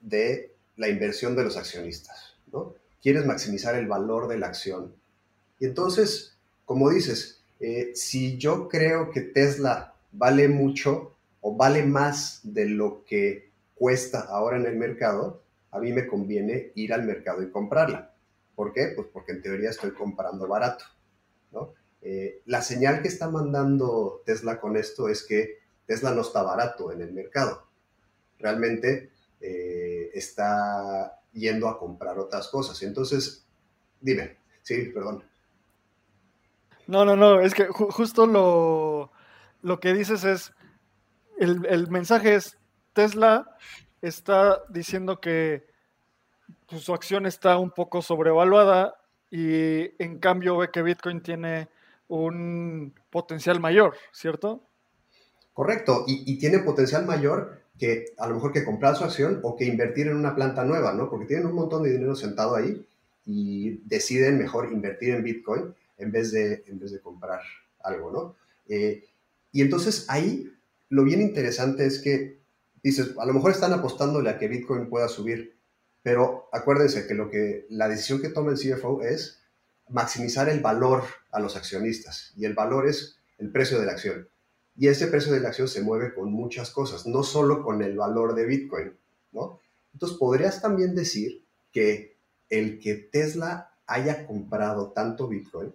de 0.00 0.52
la 0.76 0.88
inversión 0.88 1.34
de 1.34 1.44
los 1.44 1.56
accionistas, 1.56 2.34
¿no? 2.52 2.74
Quieres 3.02 3.26
maximizar 3.26 3.74
el 3.74 3.86
valor 3.86 4.28
de 4.28 4.38
la 4.38 4.48
acción. 4.48 4.94
Y 5.60 5.66
entonces, 5.66 6.34
como 6.64 6.90
dices, 6.90 7.40
eh, 7.60 7.92
si 7.94 8.38
yo 8.38 8.68
creo 8.68 9.10
que 9.10 9.20
Tesla 9.20 9.94
vale 10.12 10.48
mucho 10.48 11.14
o 11.40 11.56
vale 11.56 11.84
más 11.84 12.40
de 12.42 12.66
lo 12.66 13.04
que 13.04 13.50
cuesta 13.74 14.20
ahora 14.20 14.56
en 14.56 14.66
el 14.66 14.76
mercado, 14.76 15.42
a 15.70 15.78
mí 15.78 15.92
me 15.92 16.06
conviene 16.06 16.72
ir 16.74 16.92
al 16.92 17.04
mercado 17.04 17.42
y 17.42 17.50
comprarla. 17.50 18.12
¿Por 18.54 18.72
qué? 18.72 18.92
Pues 18.94 19.08
porque 19.12 19.32
en 19.32 19.42
teoría 19.42 19.70
estoy 19.70 19.92
comprando 19.92 20.46
barato. 20.48 20.84
Eh, 22.00 22.42
la 22.46 22.62
señal 22.62 23.02
que 23.02 23.08
está 23.08 23.28
mandando 23.28 24.22
Tesla 24.24 24.60
con 24.60 24.76
esto 24.76 25.08
es 25.08 25.24
que 25.24 25.58
Tesla 25.86 26.12
no 26.12 26.22
está 26.22 26.42
barato 26.42 26.92
en 26.92 27.00
el 27.00 27.12
mercado. 27.12 27.66
Realmente 28.38 29.10
eh, 29.40 30.10
está 30.14 31.20
yendo 31.32 31.68
a 31.68 31.78
comprar 31.78 32.18
otras 32.18 32.48
cosas. 32.48 32.82
Entonces, 32.82 33.44
dime, 34.00 34.36
sí, 34.62 34.90
perdón. 34.94 35.24
No, 36.86 37.04
no, 37.04 37.16
no, 37.16 37.40
es 37.40 37.54
que 37.54 37.66
justo 37.66 38.26
lo, 38.26 39.12
lo, 39.62 39.80
que 39.80 39.92
dices 39.92 40.24
es, 40.24 40.52
el, 41.38 41.66
el, 41.66 41.88
mensaje 41.88 42.34
es, 42.34 42.56
Tesla 42.94 43.56
está 44.00 44.62
diciendo 44.70 45.20
que 45.20 45.66
su 46.68 46.94
acción 46.94 47.26
está 47.26 47.58
un 47.58 47.70
poco 47.70 48.00
sobrevaluada 48.00 48.98
y 49.30 50.02
en 50.02 50.18
cambio 50.18 50.56
ve 50.56 50.70
que 50.70 50.82
Bitcoin 50.82 51.20
tiene 51.20 51.68
un 52.08 52.94
potencial 53.10 53.60
mayor, 53.60 53.94
¿cierto? 54.12 54.62
Correcto, 55.52 56.04
y, 56.06 56.38
tiene 56.38 56.60
potencial 56.60 57.04
mayor 57.04 57.62
que 57.78 58.06
a 58.18 58.28
lo 58.28 58.34
mejor 58.34 58.52
que 58.52 58.64
comprar 58.64 58.96
su 58.96 59.04
acción 59.04 59.40
o 59.42 59.56
que 59.56 59.64
invertir 59.64 60.06
en 60.06 60.16
una 60.16 60.34
planta 60.34 60.64
nueva, 60.64 60.92
¿no? 60.94 61.10
Porque 61.10 61.26
tienen 61.26 61.46
un 61.46 61.54
montón 61.54 61.82
de 61.82 61.92
dinero 61.92 62.14
sentado 62.14 62.54
ahí 62.54 62.86
y 63.26 63.80
deciden 63.84 64.38
mejor 64.38 64.72
invertir 64.72 65.14
en 65.14 65.22
Bitcoin 65.22 65.74
en 65.98 66.12
vez 66.12 66.32
de, 66.32 66.64
en 66.66 66.78
vez 66.78 66.92
de 66.92 67.00
comprar 67.00 67.40
algo, 67.82 68.10
¿no? 68.10 68.36
Eh, 68.68 69.04
y 69.52 69.62
entonces 69.62 70.06
ahí 70.08 70.50
lo 70.88 71.04
bien 71.04 71.20
interesante 71.20 71.86
es 71.86 71.98
que 71.98 72.38
dices, 72.82 73.14
a 73.18 73.26
lo 73.26 73.34
mejor 73.34 73.50
están 73.50 73.72
apostándole 73.72 74.30
a 74.30 74.38
que 74.38 74.48
Bitcoin 74.48 74.88
pueda 74.88 75.08
subir, 75.08 75.56
pero 76.02 76.48
acuérdense 76.52 77.06
que, 77.06 77.14
lo 77.14 77.30
que 77.30 77.66
la 77.68 77.88
decisión 77.88 78.20
que 78.20 78.28
toma 78.28 78.52
el 78.52 78.58
CFO 78.58 79.02
es 79.02 79.40
maximizar 79.90 80.48
el 80.48 80.60
valor 80.60 81.04
a 81.32 81.40
los 81.40 81.56
accionistas 81.56 82.32
y 82.36 82.44
el 82.44 82.54
valor 82.54 82.86
es 82.86 83.18
el 83.38 83.50
precio 83.50 83.78
de 83.78 83.86
la 83.86 83.92
acción. 83.92 84.28
Y 84.76 84.88
ese 84.88 85.08
precio 85.08 85.32
de 85.32 85.40
la 85.40 85.48
acción 85.48 85.68
se 85.68 85.82
mueve 85.82 86.14
con 86.14 86.32
muchas 86.32 86.70
cosas, 86.70 87.06
no 87.06 87.22
solo 87.22 87.62
con 87.62 87.82
el 87.82 87.96
valor 87.96 88.34
de 88.34 88.46
Bitcoin, 88.46 88.92
¿no? 89.32 89.60
Entonces 89.92 90.18
podrías 90.18 90.62
también 90.62 90.94
decir 90.94 91.42
que 91.72 92.16
el 92.48 92.78
que 92.78 92.94
Tesla 92.94 93.72
haya 93.86 94.26
comprado 94.26 94.92
tanto 94.92 95.26
Bitcoin 95.26 95.72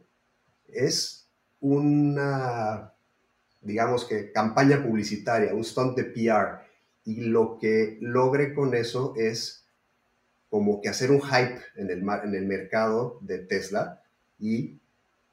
es 0.67 1.27
una, 1.59 2.93
digamos 3.61 4.05
que, 4.05 4.31
campaña 4.31 4.83
publicitaria, 4.83 5.53
un 5.53 5.63
stunt 5.63 5.97
de 5.97 6.05
PR, 6.05 6.63
y 7.05 7.21
lo 7.21 7.57
que 7.59 7.97
logre 8.01 8.53
con 8.53 8.73
eso 8.75 9.13
es 9.17 9.65
como 10.49 10.81
que 10.81 10.89
hacer 10.89 11.11
un 11.11 11.21
hype 11.21 11.59
en 11.75 11.89
el, 11.89 12.07
en 12.23 12.35
el 12.35 12.45
mercado 12.45 13.17
de 13.21 13.39
Tesla 13.39 14.02
y 14.43 14.81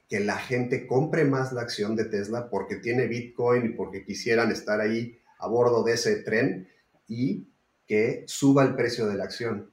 que 0.08 0.20
la 0.20 0.38
gente 0.38 0.86
compre 0.86 1.24
más 1.24 1.52
la 1.52 1.62
acción 1.62 1.96
de 1.96 2.04
Tesla 2.04 2.48
porque 2.48 2.76
tiene 2.76 3.08
Bitcoin 3.08 3.66
y 3.66 3.68
porque 3.70 4.04
quisieran 4.04 4.52
estar 4.52 4.80
ahí 4.80 5.18
a 5.40 5.48
bordo 5.48 5.82
de 5.82 5.94
ese 5.94 6.14
tren 6.22 6.68
y 7.08 7.48
que 7.86 8.22
suba 8.28 8.62
el 8.62 8.76
precio 8.76 9.08
de 9.08 9.16
la 9.16 9.24
acción. 9.24 9.72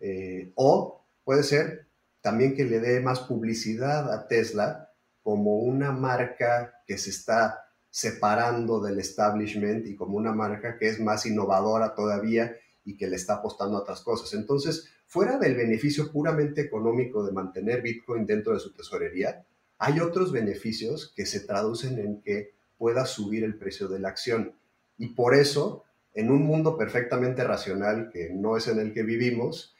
Eh, 0.00 0.52
o 0.54 1.04
puede 1.22 1.42
ser 1.42 1.86
también 2.22 2.54
que 2.54 2.64
le 2.64 2.80
dé 2.80 3.00
más 3.00 3.20
publicidad 3.20 4.10
a 4.10 4.26
Tesla 4.26 4.90
como 5.22 5.58
una 5.58 5.92
marca 5.92 6.82
que 6.86 6.96
se 6.96 7.10
está 7.10 7.66
separando 7.90 8.80
del 8.80 8.98
establishment 8.98 9.86
y 9.86 9.96
como 9.96 10.16
una 10.16 10.32
marca 10.32 10.78
que 10.78 10.88
es 10.88 10.98
más 10.98 11.26
innovadora 11.26 11.94
todavía 11.94 12.56
y 12.86 12.96
que 12.96 13.06
le 13.06 13.16
está 13.16 13.34
apostando 13.34 13.76
a 13.76 13.80
otras 13.80 14.00
cosas. 14.00 14.32
Entonces, 14.32 14.88
fuera 15.08 15.38
del 15.38 15.56
beneficio 15.56 16.12
puramente 16.12 16.60
económico 16.60 17.24
de 17.24 17.32
mantener 17.32 17.80
Bitcoin 17.80 18.26
dentro 18.26 18.52
de 18.52 18.60
su 18.60 18.74
tesorería, 18.74 19.42
hay 19.78 20.00
otros 20.00 20.32
beneficios 20.32 21.12
que 21.16 21.24
se 21.24 21.40
traducen 21.40 21.98
en 21.98 22.20
que 22.20 22.52
pueda 22.76 23.06
subir 23.06 23.42
el 23.42 23.56
precio 23.56 23.88
de 23.88 24.00
la 24.00 24.10
acción. 24.10 24.54
Y 24.98 25.08
por 25.08 25.34
eso, 25.34 25.84
en 26.12 26.30
un 26.30 26.42
mundo 26.42 26.76
perfectamente 26.76 27.42
racional, 27.42 28.10
que 28.12 28.28
no 28.30 28.58
es 28.58 28.68
en 28.68 28.80
el 28.80 28.92
que 28.92 29.02
vivimos, 29.02 29.74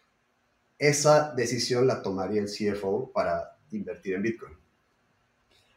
esa 0.78 1.34
decisión 1.34 1.86
la 1.86 2.00
tomaría 2.02 2.40
el 2.40 2.48
CFO 2.48 3.12
para 3.12 3.58
invertir 3.70 4.14
en 4.14 4.22
Bitcoin. 4.22 4.54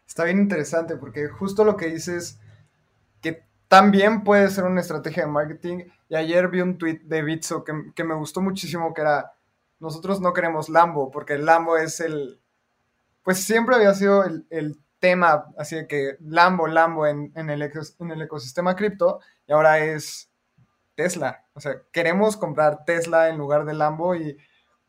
Está 0.08 0.24
bien 0.24 0.39
interesante 0.39 0.96
porque 0.96 1.27
justo 1.27 1.65
lo 1.65 1.75
que 1.75 1.88
dices, 1.88 2.39
que 3.22 3.43
también 3.67 4.24
puede 4.24 4.50
ser 4.50 4.63
una 4.63 4.79
estrategia 4.79 5.25
de 5.25 5.31
marketing. 5.31 5.84
Y 6.08 6.15
ayer 6.15 6.48
vi 6.48 6.62
un 6.62 6.77
tweet 6.77 7.01
de 7.03 7.22
Bitso 7.22 7.65
que, 7.65 7.74
que 7.93 8.03
me 8.05 8.15
gustó 8.15 8.41
muchísimo, 8.41 8.93
que 8.93 9.01
era, 9.01 9.34
nosotros 9.81 10.21
no 10.21 10.31
queremos 10.31 10.69
Lambo, 10.69 11.11
porque 11.11 11.33
el 11.33 11.45
Lambo 11.45 11.75
es 11.75 12.00
el, 12.00 12.39
pues 13.23 13.43
siempre 13.43 13.75
había 13.75 13.93
sido 13.93 14.23
el, 14.23 14.47
el 14.50 14.79
tema, 15.00 15.47
así 15.57 15.75
de 15.75 15.88
que 15.88 16.15
Lambo, 16.21 16.67
Lambo 16.67 17.07
en, 17.07 17.33
en, 17.35 17.50
el, 17.50 17.61
en 17.63 18.11
el 18.11 18.21
ecosistema 18.21 18.75
cripto, 18.75 19.19
y 19.47 19.51
ahora 19.51 19.79
es 19.79 20.31
Tesla. 20.95 21.45
O 21.53 21.59
sea, 21.59 21.81
queremos 21.91 22.38
comprar 22.38 22.85
Tesla 22.85 23.29
en 23.29 23.38
lugar 23.38 23.65
de 23.65 23.73
Lambo 23.73 24.15
y 24.15 24.38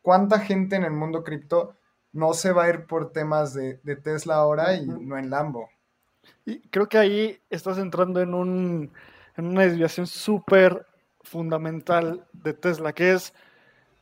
cuánta 0.01 0.39
gente 0.39 0.75
en 0.75 0.83
el 0.83 0.91
mundo 0.91 1.23
cripto 1.23 1.75
no 2.11 2.33
se 2.33 2.51
va 2.51 2.65
a 2.65 2.69
ir 2.69 2.85
por 2.85 3.11
temas 3.11 3.53
de, 3.53 3.79
de 3.83 3.95
Tesla 3.95 4.35
ahora 4.35 4.75
y 4.75 4.85
no 4.85 5.17
en 5.17 5.29
Lambo. 5.29 5.69
Y 6.45 6.61
creo 6.69 6.87
que 6.87 6.97
ahí 6.97 7.41
estás 7.49 7.77
entrando 7.79 8.21
en, 8.21 8.33
un, 8.33 8.93
en 9.35 9.45
una 9.47 9.63
desviación 9.63 10.05
súper 10.05 10.85
fundamental 11.21 12.27
de 12.33 12.53
Tesla, 12.53 12.93
que 12.93 13.13
es, 13.13 13.33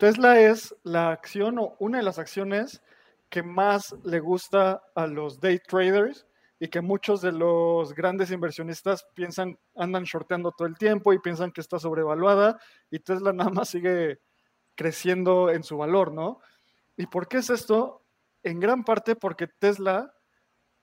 Tesla 0.02 0.40
es 0.40 0.76
la 0.82 1.12
acción 1.12 1.60
o 1.60 1.76
una 1.78 2.00
de 2.00 2.04
las 2.04 2.18
acciones 2.18 2.82
que 3.30 3.44
más 3.44 3.96
le 4.04 4.20
gusta 4.20 4.82
a 4.96 5.06
los 5.06 5.40
day 5.40 5.60
traders 5.60 6.26
y 6.60 6.70
que 6.70 6.82
muchos 6.82 7.22
de 7.22 7.32
los 7.32 7.94
grandes 7.94 8.32
inversionistas 8.32 9.06
piensan, 9.14 9.60
andan 9.76 10.06
shorteando 10.06 10.54
todo 10.54 10.68
el 10.68 10.76
tiempo 10.76 11.14
y 11.14 11.20
piensan 11.20 11.52
que 11.52 11.62
está 11.62 11.78
sobrevaluada 11.78 12.60
y 12.90 12.98
Tesla 12.98 13.32
nada 13.34 13.52
más 13.52 13.70
sigue 13.70 14.22
creciendo 14.74 15.52
en 15.52 15.62
su 15.62 15.78
valor, 15.78 16.12
¿no? 16.12 16.40
¿Y 16.98 17.06
por 17.06 17.28
qué 17.28 17.38
es 17.38 17.52
esto? 17.52 18.04
En 18.42 18.60
gran 18.60 18.84
parte 18.84 19.16
porque 19.16 19.46
Tesla 19.46 20.12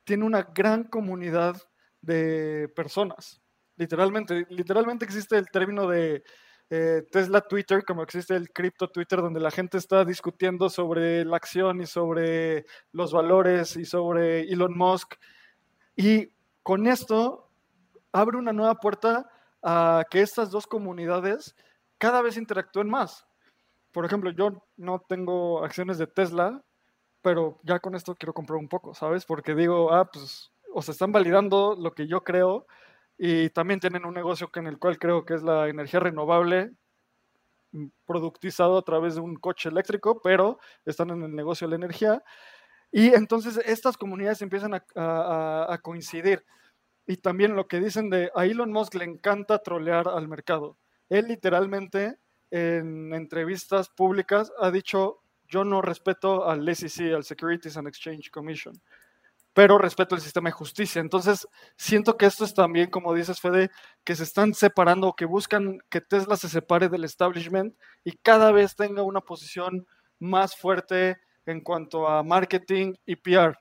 tiene 0.05 0.27
una 0.27 0.43
gran 0.43 0.85
comunidad 0.85 1.61
de 2.01 2.69
personas. 2.77 3.43
Literalmente, 3.75 4.47
literalmente 4.49 5.05
existe 5.05 5.37
el 5.37 5.51
término 5.51 5.89
de 5.89 6.23
eh, 6.71 7.03
Tesla 7.11 7.41
Twitter, 7.41 7.85
como 7.85 8.03
existe 8.03 8.37
el 8.37 8.51
cripto 8.51 8.89
Twitter, 8.89 9.23
donde 9.23 9.41
la 9.41 9.51
gente 9.51 9.79
está 9.79 10.05
discutiendo 10.05 10.69
sobre 10.69 11.25
la 11.25 11.37
acción 11.37 11.81
y 11.81 11.87
sobre 11.87 12.67
los 12.93 13.13
valores 13.13 13.77
y 13.77 13.85
sobre 13.85 14.43
Elon 14.43 14.77
Musk. 14.77 15.15
Y 15.97 16.31
con 16.63 16.87
esto 16.87 17.51
abre 18.13 18.37
una 18.37 18.53
nueva 18.53 18.75
puerta 18.75 19.31
a 19.63 20.05
que 20.11 20.21
estas 20.21 20.51
dos 20.51 20.67
comunidades 20.67 21.57
cada 21.97 22.23
vez 22.23 22.37
interactúen 22.37 22.89
más. 22.89 23.27
Por 23.93 24.05
ejemplo, 24.05 24.31
yo 24.31 24.63
no 24.77 25.01
tengo 25.09 25.65
acciones 25.65 25.99
de 25.99 26.07
Tesla, 26.07 26.63
pero 27.23 27.59
ya 27.63 27.81
con 27.81 27.95
esto 27.95 28.15
quiero 28.15 28.35
comprar 28.35 28.59
un 28.59 28.69
poco, 28.69 28.95
¿sabes? 28.95 29.25
Porque 29.25 29.55
digo, 29.55 29.93
ah, 29.93 30.09
pues, 30.11 30.53
o 30.73 30.83
se 30.83 30.93
están 30.93 31.13
validando 31.13 31.75
lo 31.77 31.93
que 31.93 32.07
yo 32.07 32.23
creo 32.23 32.67
y 33.19 33.51
también 33.51 33.81
tienen 33.81 34.07
un 34.07 34.15
negocio 34.15 34.49
en 34.55 34.69
el 34.69 34.79
cual 34.79 34.97
creo 34.99 35.25
que 35.25 35.35
es 35.35 35.43
la 35.43 35.69
energía 35.69 35.99
renovable 35.99 36.71
mm, 37.73 37.87
productizado 38.07 38.79
a 38.79 38.83
través 38.83 39.17
de 39.17 39.21
un 39.21 39.35
coche 39.35 39.69
eléctrico, 39.69 40.23
pero 40.23 40.61
están 40.87 41.11
en 41.11 41.25
el 41.25 41.35
negocio 41.35 41.67
de 41.67 41.73
la 41.73 41.85
energía. 41.85 42.23
Y 42.93 43.09
entonces 43.09 43.59
estas 43.67 43.97
comunidades 43.97 44.41
empiezan 44.41 44.75
a, 44.75 44.85
a, 44.95 45.79
coincidir. 45.83 46.45
Y 47.07 47.17
también 47.17 47.57
lo 47.57 47.67
que 47.67 47.81
dicen 47.81 48.09
de 48.09 48.31
a 48.37 48.47
Elon 48.47 48.73
Musk 48.73 48.95
le 48.95 49.05
encanta 49.05 49.59
trolear 49.59 50.09
al 50.09 50.29
mercado. 50.29 50.79
Él 51.09 51.27
literalmente 51.27 52.19
en 52.51 53.13
entrevistas 53.13 53.89
públicas 53.91 54.53
ha 54.59 54.71
dicho, 54.71 55.21
yo 55.49 55.65
no 55.65 55.83
respeto 55.83 56.49
al 56.49 56.75
SEC, 56.75 57.15
al 57.15 57.25
Securities 57.25 57.77
and 57.77 57.89
Exchange 57.89 58.31
Commission 58.31 58.75
pero 59.59 59.77
respeto 59.77 60.15
el 60.15 60.21
sistema 60.21 60.51
de 60.51 60.53
justicia. 60.53 61.01
Entonces, 61.01 61.49
siento 61.77 62.17
que 62.17 62.27
esto 62.27 62.45
es 62.45 62.55
también, 62.55 62.91
como 62.91 63.13
dices, 63.13 63.41
Fede, 63.41 63.73
que 64.05 64.15
se 64.15 64.23
están 64.23 64.55
separando, 64.55 65.15
que 65.15 65.25
buscan 65.25 65.81
que 65.91 66.01
Tesla 66.01 66.37
se 66.37 66.49
separe 66.49 66.89
del 66.89 67.03
establishment 67.03 67.75
y 68.05 68.13
cada 68.19 68.53
vez 68.53 68.77
tenga 68.77 69.03
una 69.03 69.21
posición 69.21 69.85
más 70.21 70.55
fuerte 70.55 71.19
en 71.45 71.61
cuanto 71.61 72.07
a 72.07 72.23
marketing 72.23 72.95
y 73.05 73.17
PR. 73.17 73.59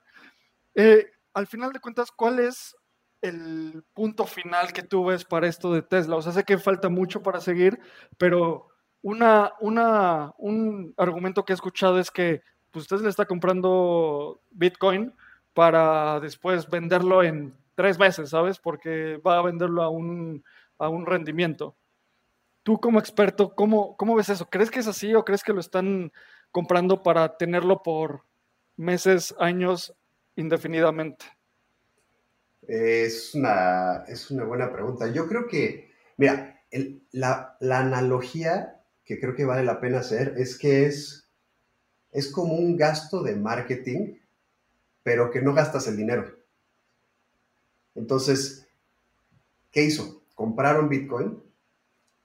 Eh, 0.75 1.07
al 1.33 1.47
final 1.47 1.73
de 1.73 1.79
cuentas, 1.79 2.11
¿cuál 2.11 2.41
es 2.41 2.75
el 3.23 3.83
punto 3.95 4.27
final 4.27 4.73
que 4.73 4.83
tú 4.83 5.03
ves 5.03 5.25
para 5.25 5.47
esto 5.47 5.73
de 5.73 5.81
Tesla? 5.81 6.17
O 6.17 6.21
sea, 6.21 6.31
sé 6.31 6.43
que 6.43 6.59
falta 6.59 6.89
mucho 6.89 7.23
para 7.23 7.41
seguir, 7.41 7.79
pero 8.19 8.67
una, 9.01 9.53
una, 9.61 10.31
un 10.37 10.93
argumento 10.95 11.43
que 11.43 11.53
he 11.53 11.55
escuchado 11.55 11.99
es 11.99 12.11
que 12.11 12.43
pues, 12.69 12.87
Tesla 12.87 13.09
está 13.09 13.25
comprando 13.25 14.43
Bitcoin 14.51 15.11
para 15.57 16.19
después 16.19 16.69
venderlo 16.69 17.23
en 17.23 17.51
tres 17.73 17.97
veces, 17.97 18.29
¿sabes? 18.29 18.59
Porque 18.59 19.17
va 19.25 19.39
a 19.39 19.41
venderlo 19.41 19.81
a 19.81 19.89
un, 19.89 20.45
a 20.77 20.87
un 20.87 21.07
rendimiento. 21.07 21.75
Tú 22.61 22.79
como 22.79 22.99
experto, 22.99 23.55
¿cómo, 23.55 23.97
¿cómo 23.97 24.13
ves 24.13 24.29
eso? 24.29 24.47
¿Crees 24.51 24.69
que 24.69 24.81
es 24.81 24.87
así 24.87 25.15
o 25.15 25.25
crees 25.25 25.43
que 25.43 25.53
lo 25.53 25.59
están 25.59 26.11
comprando 26.51 27.01
para 27.01 27.37
tenerlo 27.37 27.81
por 27.81 28.21
meses, 28.75 29.33
años, 29.39 29.95
indefinidamente? 30.35 31.25
Es 32.67 33.33
una, 33.33 34.03
es 34.07 34.29
una 34.29 34.43
buena 34.43 34.71
pregunta. 34.71 35.11
Yo 35.11 35.27
creo 35.27 35.47
que, 35.47 35.89
mira, 36.17 36.61
la, 37.13 37.57
la, 37.61 37.79
analogía 37.79 38.83
que 39.03 39.19
creo 39.19 39.33
que 39.33 39.45
vale 39.45 39.63
la 39.63 39.79
pena 39.79 40.01
hacer 40.01 40.35
es 40.37 40.55
que 40.55 40.85
es, 40.85 41.31
es 42.11 42.31
como 42.31 42.53
un 42.53 42.77
gasto 42.77 43.23
de 43.23 43.35
marketing 43.35 44.17
pero 45.07 45.31
que 45.31 45.41
no 45.41 45.53
gastas 45.53 45.87
el 45.87 45.95
dinero. 45.95 46.25
Entonces, 47.95 48.67
¿qué 49.71 49.85
hizo? 49.85 50.21
Compraron 50.35 50.89
Bitcoin, 50.89 51.41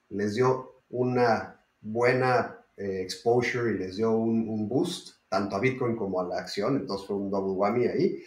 les 0.09 0.35
dio 0.35 0.83
una 0.90 1.64
buena 1.81 2.66
eh, 2.77 3.03
exposure 3.03 3.71
y 3.71 3.79
les 3.79 3.99
dio 3.99 4.11
un, 4.11 4.68
boost, 4.68 5.11
tanto 5.29 5.55
a 5.55 5.61
Bitcoin 5.61 5.95
como 5.95 6.21
a 6.21 6.25
la 6.25 6.38
acción, 6.40 6.75
entonces 6.75 7.07
fue 7.07 7.14
un 7.14 7.31
double 7.31 7.53
whammy 7.53 7.87
ahí. 7.87 8.25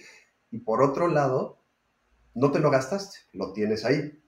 Y 0.51 0.59
por 0.59 0.81
otro 0.81 1.09
lado, 1.09 1.57
no 2.33 2.49
te 2.49 2.59
lo 2.59 2.71
gastaste, 2.71 3.17
lo 3.33 3.51
tienes 3.51 3.83
ahí. 3.83 4.23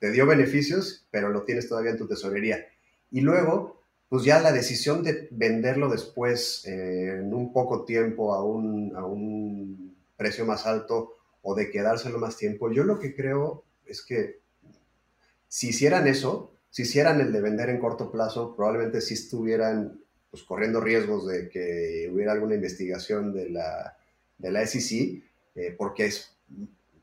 Te 0.00 0.10
dio 0.10 0.26
beneficios, 0.26 1.06
pero 1.12 1.28
lo 1.28 1.44
tienes 1.44 1.68
todavía 1.68 1.92
en 1.92 1.98
tu 1.98 2.08
tesorería. 2.08 2.66
Y 3.12 3.20
luego 3.20 3.77
pues 4.08 4.24
ya 4.24 4.40
la 4.40 4.52
decisión 4.52 5.02
de 5.02 5.28
venderlo 5.30 5.90
después 5.90 6.64
eh, 6.66 7.18
en 7.20 7.34
un 7.34 7.52
poco 7.52 7.84
tiempo 7.84 8.34
a 8.34 8.42
un, 8.42 8.96
a 8.96 9.04
un 9.04 9.96
precio 10.16 10.46
más 10.46 10.66
alto 10.66 11.14
o 11.42 11.54
de 11.54 11.70
quedárselo 11.70 12.18
más 12.18 12.36
tiempo, 12.36 12.72
yo 12.72 12.84
lo 12.84 12.98
que 12.98 13.14
creo 13.14 13.64
es 13.86 14.02
que 14.02 14.40
si 15.46 15.68
hicieran 15.68 16.06
eso, 16.06 16.52
si 16.70 16.82
hicieran 16.82 17.20
el 17.20 17.32
de 17.32 17.40
vender 17.40 17.70
en 17.70 17.80
corto 17.80 18.10
plazo, 18.10 18.54
probablemente 18.54 19.00
sí 19.00 19.14
estuvieran 19.14 20.00
pues, 20.30 20.42
corriendo 20.42 20.80
riesgos 20.80 21.26
de 21.26 21.48
que 21.48 22.10
hubiera 22.12 22.32
alguna 22.32 22.54
investigación 22.54 23.32
de 23.32 23.50
la, 23.50 23.96
de 24.36 24.50
la 24.50 24.66
SEC, 24.66 25.22
eh, 25.54 25.74
porque 25.76 26.06
es 26.06 26.36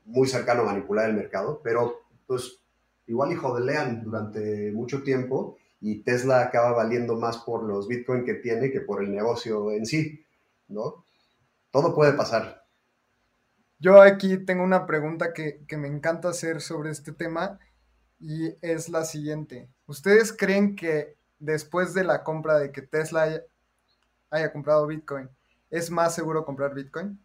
muy 0.04 0.28
cercano 0.28 0.62
a 0.62 0.66
manipular 0.66 1.08
el 1.08 1.16
mercado, 1.16 1.60
pero 1.62 2.02
pues 2.26 2.58
igual 3.06 3.32
y 3.32 3.36
jodelean 3.36 4.04
durante 4.04 4.70
mucho 4.72 5.02
tiempo 5.02 5.58
y 5.80 6.02
Tesla 6.02 6.40
acaba 6.40 6.72
valiendo 6.72 7.16
más 7.16 7.38
por 7.38 7.62
los 7.64 7.88
Bitcoin 7.88 8.24
que 8.24 8.34
tiene 8.34 8.70
que 8.70 8.80
por 8.80 9.02
el 9.02 9.12
negocio 9.12 9.70
en 9.70 9.86
sí, 9.86 10.24
¿no? 10.68 11.04
Todo 11.70 11.94
puede 11.94 12.12
pasar. 12.12 12.64
Yo 13.78 14.00
aquí 14.00 14.38
tengo 14.38 14.64
una 14.64 14.86
pregunta 14.86 15.34
que, 15.34 15.64
me 15.76 15.88
encanta 15.88 16.30
hacer 16.30 16.62
sobre 16.62 16.90
este 16.90 17.12
tema 17.12 17.58
y 18.18 18.54
es 18.62 18.88
la 18.88 19.04
siguiente. 19.04 19.68
¿Ustedes 19.86 20.32
creen 20.32 20.76
que 20.76 21.16
después 21.38 21.92
de 21.92 22.04
la 22.04 22.24
compra 22.24 22.58
de 22.58 22.72
que 22.72 22.80
Tesla 22.80 23.22
haya, 23.22 23.42
haya 24.30 24.52
comprado 24.52 24.86
Bitcoin, 24.86 25.28
es 25.70 25.90
más 25.90 26.14
seguro 26.14 26.46
comprar 26.46 26.74
Bitcoin? 26.74 27.20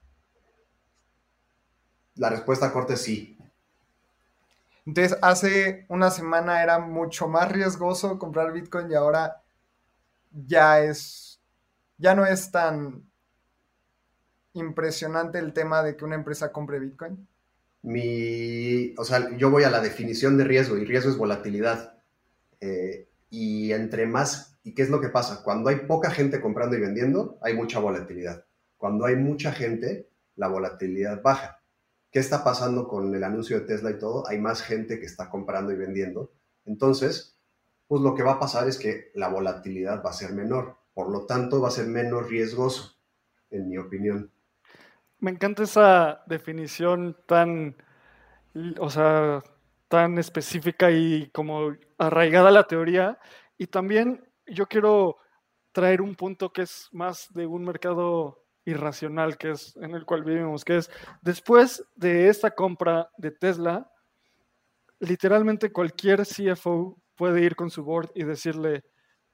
La 2.15 2.29
respuesta 2.29 2.73
corta 2.73 2.95
es 2.95 3.01
sí. 3.01 3.37
Entonces, 4.85 5.17
hace 5.21 5.85
una 5.89 6.09
semana 6.09 6.63
era 6.63 6.79
mucho 6.79 7.27
más 7.27 7.51
riesgoso 7.51 8.17
comprar 8.17 8.51
Bitcoin 8.51 8.89
y 8.89 8.95
ahora 8.95 9.41
ya 10.31 10.81
es, 10.81 11.39
ya 11.97 12.15
no 12.15 12.25
es 12.25 12.51
tan 12.51 13.03
impresionante 14.53 15.39
el 15.39 15.53
tema 15.53 15.83
de 15.83 15.95
que 15.95 16.05
una 16.05 16.15
empresa 16.15 16.51
compre 16.51 16.79
Bitcoin. 16.79 17.27
mi, 17.83 18.93
o 18.97 19.03
sea, 19.03 19.35
yo 19.37 19.49
voy 19.49 19.63
a 19.63 19.69
la 19.69 19.81
definición 19.81 20.37
de 20.37 20.43
riesgo 20.43 20.77
y 20.77 20.85
riesgo 20.85 21.09
es 21.09 21.17
volatilidad. 21.17 21.97
Eh, 22.59 23.07
y 23.29 23.71
entre 23.71 24.05
más, 24.05 24.57
¿y 24.63 24.73
qué 24.73 24.81
es 24.83 24.89
lo 24.89 24.99
que 25.01 25.09
pasa? 25.09 25.41
Cuando 25.43 25.69
hay 25.69 25.77
poca 25.87 26.11
gente 26.11 26.41
comprando 26.41 26.75
y 26.75 26.81
vendiendo, 26.81 27.37
hay 27.41 27.55
mucha 27.55 27.79
volatilidad. 27.79 28.45
Cuando 28.77 29.05
hay 29.05 29.15
mucha 29.15 29.51
gente, 29.51 30.09
la 30.35 30.47
volatilidad 30.47 31.21
baja. 31.21 31.60
¿Qué 32.11 32.19
está 32.19 32.43
pasando 32.43 32.87
con 32.89 33.15
el 33.15 33.23
anuncio 33.23 33.59
de 33.59 33.65
Tesla 33.65 33.89
y 33.91 33.97
todo? 33.97 34.27
Hay 34.27 34.37
más 34.37 34.61
gente 34.61 34.99
que 34.99 35.05
está 35.05 35.29
comprando 35.29 35.71
y 35.71 35.77
vendiendo. 35.77 36.33
Entonces, 36.65 37.37
pues 37.87 38.01
lo 38.01 38.13
que 38.15 38.23
va 38.23 38.33
a 38.33 38.39
pasar 38.39 38.67
es 38.67 38.77
que 38.77 39.11
la 39.15 39.29
volatilidad 39.29 40.03
va 40.03 40.09
a 40.09 40.13
ser 40.13 40.33
menor. 40.33 40.77
Por 40.93 41.09
lo 41.09 41.25
tanto, 41.25 41.61
va 41.61 41.69
a 41.69 41.71
ser 41.71 41.87
menos 41.87 42.29
riesgoso, 42.29 42.97
en 43.49 43.69
mi 43.69 43.77
opinión. 43.77 44.29
Me 45.19 45.31
encanta 45.31 45.63
esa 45.63 46.23
definición 46.27 47.15
tan, 47.27 47.77
o 48.79 48.89
sea, 48.89 49.41
tan 49.87 50.17
específica 50.17 50.91
y 50.91 51.29
como 51.29 51.75
arraigada 51.97 52.49
a 52.49 52.53
la 52.53 52.67
teoría. 52.67 53.19
Y 53.57 53.67
también 53.67 54.27
yo 54.47 54.67
quiero 54.67 55.17
traer 55.71 56.01
un 56.01 56.15
punto 56.15 56.51
que 56.51 56.63
es 56.63 56.89
más 56.91 57.31
de 57.33 57.45
un 57.45 57.63
mercado 57.63 58.40
irracional 58.65 59.37
que 59.37 59.51
es 59.51 59.75
en 59.77 59.95
el 59.95 60.05
cual 60.05 60.23
vivimos, 60.23 60.63
que 60.63 60.77
es 60.77 60.91
después 61.21 61.83
de 61.95 62.29
esta 62.29 62.51
compra 62.51 63.09
de 63.17 63.31
Tesla, 63.31 63.91
literalmente 64.99 65.71
cualquier 65.71 66.23
CFO 66.25 67.01
puede 67.15 67.41
ir 67.41 67.55
con 67.55 67.69
su 67.69 67.83
board 67.83 68.11
y 68.15 68.23
decirle, 68.23 68.83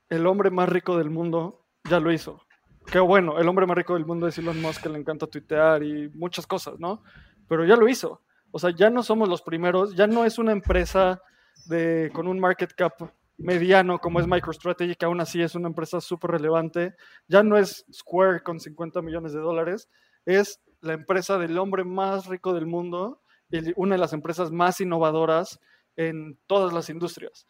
el 0.09 0.25
hombre 0.25 0.49
más 0.49 0.69
rico 0.69 0.97
del 0.97 1.09
mundo 1.09 1.65
ya 1.89 1.99
lo 1.99 2.11
hizo. 2.11 2.41
Qué 2.85 2.99
bueno, 2.99 3.37
el 3.37 3.47
hombre 3.49 3.65
más 3.65 3.77
rico 3.77 3.93
del 3.95 4.05
mundo 4.05 4.27
es 4.27 4.37
Elon 4.37 4.61
Musk, 4.61 4.83
que 4.83 4.89
le 4.89 4.97
encanta 4.97 5.27
tuitear 5.27 5.83
y 5.83 6.09
muchas 6.09 6.47
cosas, 6.47 6.75
¿no? 6.79 7.03
Pero 7.49 7.65
ya 7.65 7.75
lo 7.75 7.89
hizo. 7.89 8.23
O 8.51 8.59
sea, 8.59 8.69
ya 8.69 8.89
no 8.89 9.03
somos 9.03 9.27
los 9.27 9.41
primeros, 9.41 9.93
ya 9.93 10.07
no 10.07 10.23
es 10.23 10.39
una 10.39 10.53
empresa 10.53 11.21
de, 11.65 12.09
con 12.13 12.27
un 12.27 12.39
market 12.39 12.73
cap 12.73 12.93
mediano 13.37 13.99
como 13.99 14.19
es 14.19 14.27
MicroStrategy, 14.27 14.95
que 14.95 15.05
aún 15.05 15.21
así 15.21 15.41
es 15.41 15.55
una 15.55 15.67
empresa 15.67 16.01
súper 16.01 16.31
relevante, 16.31 16.95
ya 17.27 17.43
no 17.43 17.57
es 17.57 17.85
Square 17.91 18.41
con 18.41 18.59
50 18.59 19.01
millones 19.01 19.33
de 19.33 19.39
dólares, 19.39 19.89
es 20.25 20.59
la 20.81 20.93
empresa 20.93 21.37
del 21.37 21.57
hombre 21.57 21.83
más 21.83 22.27
rico 22.27 22.53
del 22.53 22.65
mundo 22.65 23.21
y 23.49 23.73
una 23.75 23.95
de 23.95 23.99
las 23.99 24.13
empresas 24.13 24.51
más 24.51 24.81
innovadoras 24.81 25.59
en 25.95 26.37
todas 26.47 26.73
las 26.73 26.89
industrias. 26.89 27.47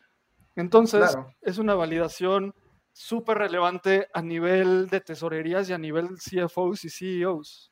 Entonces, 0.56 1.16
es 1.42 1.58
una 1.58 1.76
validación 1.76 2.54
súper 2.92 3.38
relevante 3.38 4.08
a 4.14 4.22
nivel 4.22 4.88
de 4.90 5.02
tesorerías 5.02 5.70
y 5.70 5.74
a 5.74 5.78
nivel 5.78 6.10
CFOs 6.18 6.86
y 6.86 6.90
CEOs. 6.90 7.72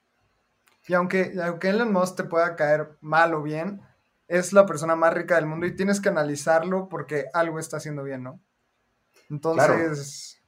Y 0.88 0.94
aunque, 0.94 1.34
aunque 1.44 1.70
Elon 1.70 1.92
Musk 1.92 2.18
te 2.18 2.24
pueda 2.26 2.56
caer 2.56 2.98
mal 3.02 3.34
o 3.34 3.42
bien, 3.42 3.82
es 4.28 4.54
la 4.54 4.66
persona 4.66 4.96
más 4.96 5.14
rica 5.14 5.36
del 5.36 5.46
mundo 5.46 5.66
y 5.66 5.76
tienes 5.76 6.00
que 6.00 6.10
analizarlo 6.10 6.90
porque 6.90 7.26
algo 7.34 7.60
está 7.60 7.78
haciendo 7.78 8.04
bien, 8.04 8.24
¿no? 8.24 8.42
Entonces... 9.30 10.42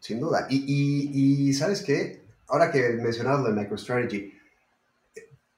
Sin 0.00 0.20
duda. 0.20 0.46
Y, 0.48 1.52
¿sabes 1.54 1.82
qué? 1.82 2.24
Ahora 2.46 2.70
que 2.70 2.90
mencionabas 2.90 3.42
lo 3.42 3.52
de 3.52 3.60
MicroStrategy, 3.60 4.32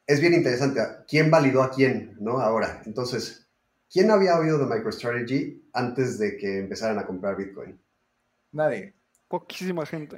es 0.07 0.21
bien 0.21 0.35
interesante. 0.35 0.81
¿Quién 1.07 1.31
validó 1.31 1.63
a 1.63 1.71
quién, 1.71 2.17
no? 2.19 2.41
Ahora, 2.41 2.83
entonces, 2.87 3.47
¿quién 3.93 4.11
había 4.11 4.39
oído 4.39 4.59
de 4.59 4.75
MicroStrategy 4.75 5.71
antes 5.73 6.19
de 6.19 6.37
que 6.37 6.59
empezaran 6.59 6.99
a 6.99 7.07
comprar 7.07 7.37
Bitcoin? 7.37 7.81
Nadie. 8.53 8.95
Poquísima 9.29 9.87
gente. 9.87 10.17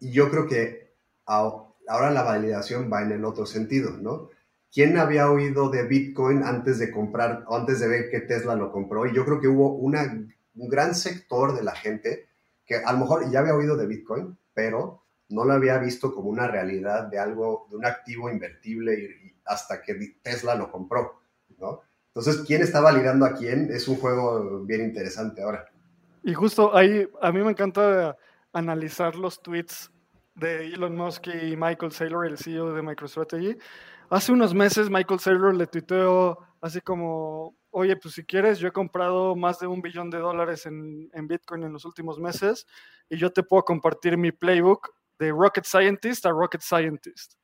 y 0.00 0.10
yo 0.10 0.28
creo 0.30 0.46
que 0.46 0.94
ahora 1.24 2.10
la 2.10 2.22
validación 2.22 2.90
va 2.92 3.02
en 3.02 3.12
el 3.12 3.24
otro 3.24 3.46
sentido, 3.46 3.96
¿no? 3.96 4.28
¿Quién 4.72 4.96
había 4.96 5.30
oído 5.30 5.68
de 5.68 5.86
Bitcoin 5.86 6.42
antes 6.42 6.78
de 6.78 6.90
comprar, 6.90 7.44
antes 7.50 7.80
de 7.80 7.88
ver 7.88 8.10
que 8.10 8.20
Tesla 8.20 8.56
lo 8.56 8.72
compró? 8.72 9.06
Y 9.06 9.14
yo 9.14 9.24
creo 9.24 9.40
que 9.40 9.48
hubo 9.48 9.74
una, 9.74 10.02
un 10.54 10.68
gran 10.68 10.94
sector 10.94 11.54
de 11.54 11.62
la 11.62 11.74
gente 11.74 12.28
que 12.64 12.76
a 12.76 12.92
lo 12.92 12.98
mejor 12.98 13.30
ya 13.30 13.40
había 13.40 13.54
oído 13.54 13.76
de 13.76 13.86
Bitcoin, 13.86 14.36
pero 14.54 15.02
no 15.28 15.44
lo 15.44 15.52
había 15.52 15.78
visto 15.78 16.14
como 16.14 16.30
una 16.30 16.46
realidad 16.46 17.04
de 17.04 17.18
algo, 17.18 17.66
de 17.70 17.76
un 17.76 17.84
activo 17.84 18.30
invertible 18.30 19.34
hasta 19.44 19.82
que 19.82 19.94
Tesla 20.22 20.54
lo 20.54 20.70
compró, 20.70 21.20
¿no? 21.58 21.80
Entonces, 22.08 22.44
¿quién 22.46 22.60
está 22.60 22.80
validando 22.80 23.24
a 23.24 23.34
quién? 23.34 23.70
Es 23.72 23.88
un 23.88 23.96
juego 23.96 24.60
bien 24.64 24.82
interesante 24.82 25.42
ahora. 25.42 25.66
Y 26.22 26.34
justo 26.34 26.76
ahí, 26.76 27.08
a 27.22 27.32
mí 27.32 27.42
me 27.42 27.50
encanta 27.50 28.16
analizar 28.52 29.16
los 29.16 29.40
tweets 29.40 29.90
de 30.34 30.66
Elon 30.66 30.94
Musk 30.94 31.28
y 31.28 31.56
Michael 31.56 31.92
Saylor, 31.92 32.26
el 32.26 32.36
CEO 32.36 32.74
de 32.74 32.82
MicroStrategy, 32.82 33.56
Hace 34.10 34.32
unos 34.32 34.54
meses 34.54 34.90
Michael 34.90 35.20
Saylor 35.20 35.54
le 35.54 35.66
tuiteó 35.66 36.38
así 36.60 36.80
como, 36.80 37.56
oye, 37.70 37.96
pues 37.96 38.14
si 38.14 38.24
quieres, 38.24 38.58
yo 38.58 38.68
he 38.68 38.72
comprado 38.72 39.34
más 39.34 39.58
de 39.58 39.66
un 39.66 39.82
billón 39.82 40.10
de 40.10 40.18
dólares 40.18 40.66
en, 40.66 41.10
Bitcoin 41.26 41.64
en 41.64 41.72
los 41.72 41.84
últimos 41.84 42.18
meses 42.18 42.66
y 43.08 43.16
yo 43.16 43.30
te 43.30 43.42
puedo 43.42 43.64
compartir 43.64 44.16
mi 44.16 44.30
playbook 44.30 44.90
de 45.18 45.30
Rocket 45.30 45.64
Scientist 45.64 46.24
a 46.26 46.30
Rocket 46.30 46.60
Scientist. 46.60 47.34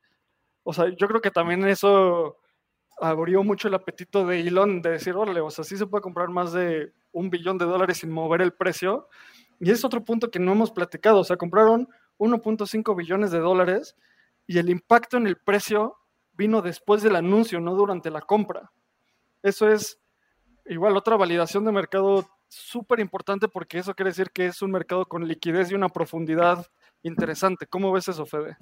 O 0.63 0.73
sea, 0.73 0.89
yo 0.89 1.07
creo 1.07 1.21
que 1.21 1.31
también 1.31 1.65
eso 1.67 2.37
abrió 3.01 3.43
mucho 3.43 3.67
el 3.67 3.73
apetito 3.73 4.25
de 4.25 4.41
Elon 4.41 4.81
de 4.81 4.91
decir, 4.91 5.15
órale, 5.15 5.41
o 5.41 5.49
sea, 5.49 5.63
sí 5.63 5.77
se 5.77 5.87
puede 5.87 6.01
comprar 6.01 6.29
más 6.29 6.53
de 6.53 6.93
un 7.11 7.29
billón 7.29 7.57
de 7.57 7.65
dólares 7.65 7.97
sin 7.97 8.11
mover 8.11 8.41
el 8.41 8.53
precio. 8.53 9.07
Y 9.59 9.71
es 9.71 9.83
otro 9.83 10.03
punto 10.05 10.29
que 10.29 10.39
no 10.39 10.51
hemos 10.51 10.71
platicado, 10.71 11.19
o 11.19 11.23
sea, 11.23 11.37
compraron 11.37 11.87
1.5 12.17 12.95
billones 12.95 13.31
de 13.31 13.39
dólares 13.39 13.95
y 14.45 14.57
el 14.57 14.69
impacto 14.69 15.17
en 15.17 15.27
el 15.27 15.37
precio 15.37 15.97
vino 16.39 16.61
después 16.61 17.03
del 17.03 17.17
anuncio, 17.17 17.59
no 17.59 17.75
durante 17.75 18.09
la 18.09 18.21
compra. 18.21 18.71
Eso 19.43 19.67
es 19.67 19.99
igual 20.65 20.95
otra 20.95 21.17
validación 21.17 21.65
de 21.65 21.73
mercado 21.73 22.25
súper 22.47 23.01
importante 23.01 23.49
porque 23.49 23.77
eso 23.77 23.93
quiere 23.93 24.11
decir 24.11 24.31
que 24.31 24.45
es 24.47 24.61
un 24.61 24.71
mercado 24.71 25.05
con 25.05 25.27
liquidez 25.27 25.69
y 25.69 25.75
una 25.75 25.89
profundidad 25.89 26.65
interesante. 27.03 27.67
¿Cómo 27.67 27.91
ves 27.91 28.07
eso, 28.07 28.25
Fede? 28.25 28.55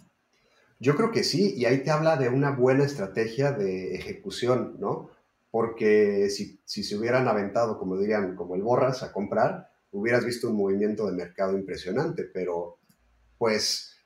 Yo 0.80 0.96
creo 0.96 1.12
que 1.12 1.24
sí, 1.24 1.54
y 1.56 1.66
ahí 1.66 1.84
te 1.84 1.92
habla 1.92 2.18
de 2.18 2.30
una 2.30 2.52
buena 2.52 2.84
estrategia 2.84 3.52
de 3.52 3.96
ejecución, 3.96 4.78
¿no? 4.80 5.10
Porque 5.52 6.30
si, 6.30 6.60
si 6.66 6.84
se 6.84 6.98
hubieran 6.98 7.28
aventado, 7.28 7.78
como 7.78 7.98
dirían, 7.98 8.36
como 8.36 8.56
el 8.56 8.64
borras 8.64 9.04
a 9.04 9.12
comprar, 9.12 9.70
hubieras 9.92 10.26
visto 10.26 10.50
un 10.50 10.58
movimiento 10.58 11.06
de 11.06 11.14
mercado 11.14 11.58
impresionante, 11.58 12.24
pero 12.24 12.80
pues 13.38 13.97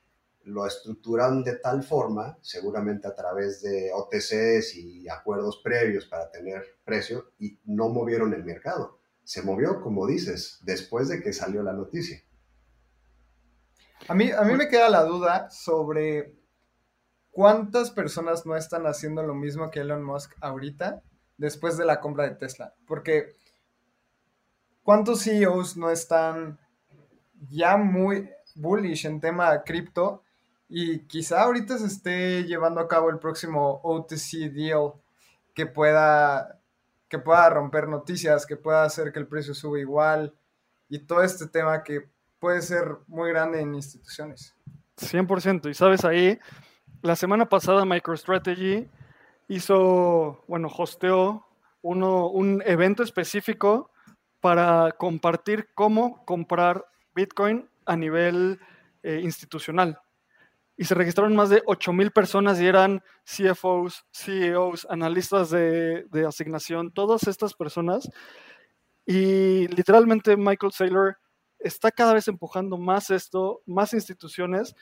lo 0.44 0.66
estructuran 0.66 1.42
de 1.42 1.56
tal 1.56 1.82
forma, 1.82 2.38
seguramente 2.40 3.08
a 3.08 3.14
través 3.14 3.62
de 3.62 3.90
OTCs 3.92 4.74
y 4.76 5.08
acuerdos 5.08 5.60
previos 5.62 6.06
para 6.06 6.30
tener 6.30 6.62
precio, 6.84 7.32
y 7.38 7.58
no 7.64 7.88
movieron 7.88 8.32
el 8.34 8.44
mercado. 8.44 8.98
Se 9.24 9.42
movió, 9.42 9.80
como 9.80 10.06
dices, 10.06 10.58
después 10.64 11.08
de 11.08 11.22
que 11.22 11.32
salió 11.32 11.62
la 11.62 11.72
noticia. 11.72 12.22
A 14.08 14.14
mí, 14.14 14.30
a 14.32 14.42
mí 14.42 14.54
me 14.54 14.68
queda 14.68 14.88
la 14.88 15.04
duda 15.04 15.48
sobre 15.50 16.34
cuántas 17.30 17.90
personas 17.90 18.44
no 18.46 18.56
están 18.56 18.86
haciendo 18.86 19.22
lo 19.22 19.34
mismo 19.34 19.70
que 19.70 19.80
Elon 19.80 20.02
Musk 20.04 20.32
ahorita, 20.40 21.02
después 21.36 21.76
de 21.76 21.84
la 21.84 22.00
compra 22.00 22.28
de 22.28 22.34
Tesla. 22.34 22.74
Porque, 22.86 23.36
¿cuántos 24.82 25.22
CEOs 25.22 25.76
no 25.76 25.90
están 25.90 26.58
ya 27.48 27.76
muy 27.76 28.28
bullish 28.54 29.06
en 29.06 29.20
tema 29.20 29.62
cripto 29.62 30.21
y 30.74 31.00
quizá 31.00 31.42
ahorita 31.42 31.76
se 31.76 31.86
esté 31.86 32.44
llevando 32.44 32.80
a 32.80 32.88
cabo 32.88 33.10
el 33.10 33.18
próximo 33.18 33.82
OTC 33.82 34.50
deal 34.50 34.94
que 35.52 35.66
pueda, 35.66 36.62
que 37.10 37.18
pueda 37.18 37.50
romper 37.50 37.88
noticias, 37.88 38.46
que 38.46 38.56
pueda 38.56 38.84
hacer 38.84 39.12
que 39.12 39.18
el 39.18 39.26
precio 39.26 39.52
suba 39.52 39.78
igual 39.78 40.32
y 40.88 41.00
todo 41.00 41.22
este 41.22 41.46
tema 41.46 41.82
que 41.82 42.08
puede 42.38 42.62
ser 42.62 42.96
muy 43.06 43.28
grande 43.28 43.60
en 43.60 43.74
instituciones. 43.74 44.56
100%. 44.96 45.68
Y 45.68 45.74
sabes, 45.74 46.06
ahí, 46.06 46.38
la 47.02 47.16
semana 47.16 47.50
pasada 47.50 47.84
MicroStrategy 47.84 48.88
hizo, 49.48 50.42
bueno, 50.48 50.70
hosteó 50.74 51.44
uno, 51.82 52.30
un 52.30 52.62
evento 52.64 53.02
específico 53.02 53.90
para 54.40 54.92
compartir 54.92 55.68
cómo 55.74 56.24
comprar 56.24 56.86
Bitcoin 57.14 57.68
a 57.84 57.94
nivel 57.94 58.58
eh, 59.02 59.20
institucional 59.22 60.00
y 60.76 60.84
se 60.84 60.94
registraron 60.94 61.36
más 61.36 61.50
de 61.50 61.62
8,000 61.66 62.10
personas 62.12 62.60
y 62.60 62.66
eran 62.66 63.02
CFOs, 63.24 64.04
CEOs, 64.12 64.86
analistas 64.88 65.50
de, 65.50 66.24
asignación, 66.26 66.92
todas 66.92 67.26
estas 67.26 67.54
personas. 67.54 68.08
Y 69.04 69.68
literalmente 69.68 70.36
Michael 70.36 70.72
Saylor 70.72 71.18
está 71.58 71.90
cada 71.90 72.14
vez 72.14 72.26
empujando 72.28 72.78
más 72.78 73.10
esto, 73.10 73.62
más 73.66 73.92
instituciones, 73.92 74.74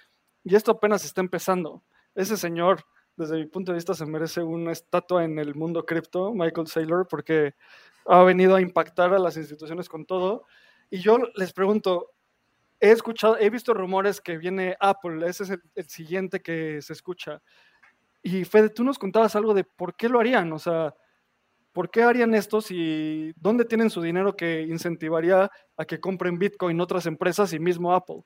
y 0.45 0.55
esto 0.55 0.73
apenas 0.73 1.05
está 1.05 1.21
empezando. 1.21 1.83
Ese 2.15 2.37
señor, 2.37 2.85
desde 3.17 3.37
mi 3.37 3.47
punto 3.47 3.73
de 3.73 3.77
vista, 3.77 3.95
se 3.95 4.07
merece 4.07 4.43
una 4.43 4.73
estatua 4.73 5.25
en 5.25 5.39
el 5.39 5.55
mundo 5.55 5.85
cripto, 5.85 6.33
Michael 6.33 6.67
Saylor, 6.67 7.07
porque 7.09 7.55
ha 8.07 8.23
venido 8.23 8.57
a 8.57 8.61
impactar 8.61 9.13
a 9.13 9.19
las 9.19 9.37
instituciones 9.37 9.89
con 9.89 10.07
todo. 10.07 10.45
Y 10.89 11.01
yo 11.01 11.19
les 11.35 11.53
pregunto, 11.53 12.13
he 12.81 12.91
escuchado, 12.91 13.37
he 13.39 13.51
visto 13.51 13.75
rumores 13.75 14.21
que 14.21 14.39
viene 14.39 14.77
Apple, 14.81 15.27
ese 15.29 15.45
es 15.45 15.51
el, 15.51 15.89
siguiente 15.89 16.41
que 16.41 16.81
se 16.83 16.93
escucha. 16.93 17.43
Y 18.23 18.45
Fede, 18.45 18.71
tú 18.71 18.85
nos 18.85 18.99
contabas 18.99 19.37
algo 19.37 19.55
de 19.55 19.65
por 19.65 19.95
qué 19.97 20.09
lo 20.09 20.19
harían, 20.19 20.53
o 20.53 20.59
sea, 20.59 20.95
¿por 21.73 21.91
qué 21.91 22.03
harían 22.03 22.35
esto 22.35 22.61
si 22.61 23.33
dónde 23.37 23.65
tienen 23.65 23.91
su 23.91 24.03
dinero 24.03 24.37
que 24.37 24.63
incentivaría 24.63 25.51
a 25.77 25.85
que 25.85 26.01
compren 26.01 26.39
Bitcoin 26.39 26.81
otras 26.81 27.07
empresas 27.07 27.53
y 27.53 27.59
mismo 27.59 27.95
Apple? 27.95 28.23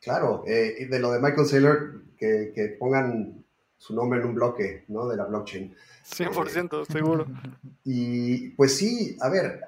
Claro, 0.00 0.44
eh, 0.46 0.86
de 0.88 0.98
lo 0.98 1.12
de 1.12 1.20
Michael 1.20 1.46
Saylor, 1.46 2.02
que, 2.16 2.52
que, 2.54 2.76
pongan 2.78 3.44
su 3.76 3.94
nombre 3.94 4.20
en 4.20 4.26
un 4.26 4.34
bloque, 4.34 4.84
¿no? 4.88 5.06
De 5.06 5.16
la 5.16 5.24
blockchain. 5.24 5.74
100%, 6.06 6.86
seguro. 6.86 7.26
Y 7.84 8.50
pues 8.50 8.76
sí, 8.76 9.16
a 9.20 9.28
ver, 9.28 9.60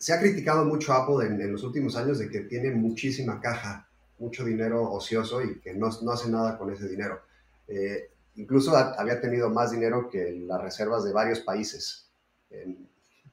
se 0.00 0.14
ha 0.14 0.18
criticado 0.18 0.64
mucho 0.64 0.94
Apple 0.94 1.26
en, 1.26 1.52
los 1.52 1.62
últimos 1.62 1.94
años 1.94 2.18
de 2.18 2.30
que 2.30 2.40
tiene 2.40 2.70
muchísima 2.70 3.38
caja, 3.38 3.86
mucho 4.18 4.46
dinero 4.46 4.90
ocioso 4.90 5.42
y 5.42 5.60
que 5.60 5.74
no, 5.74 5.90
no 6.00 6.12
hace 6.12 6.30
nada 6.30 6.56
con 6.56 6.72
ese 6.72 6.88
dinero. 6.88 7.20
Eh, 7.68 8.08
incluso 8.36 8.74
había 8.74 9.20
tenido 9.20 9.50
más 9.50 9.72
dinero 9.72 10.08
que 10.08 10.32
las 10.46 10.62
reservas 10.62 11.04
de 11.04 11.12
varios 11.12 11.40
países 11.40 12.08
en, 12.48 12.88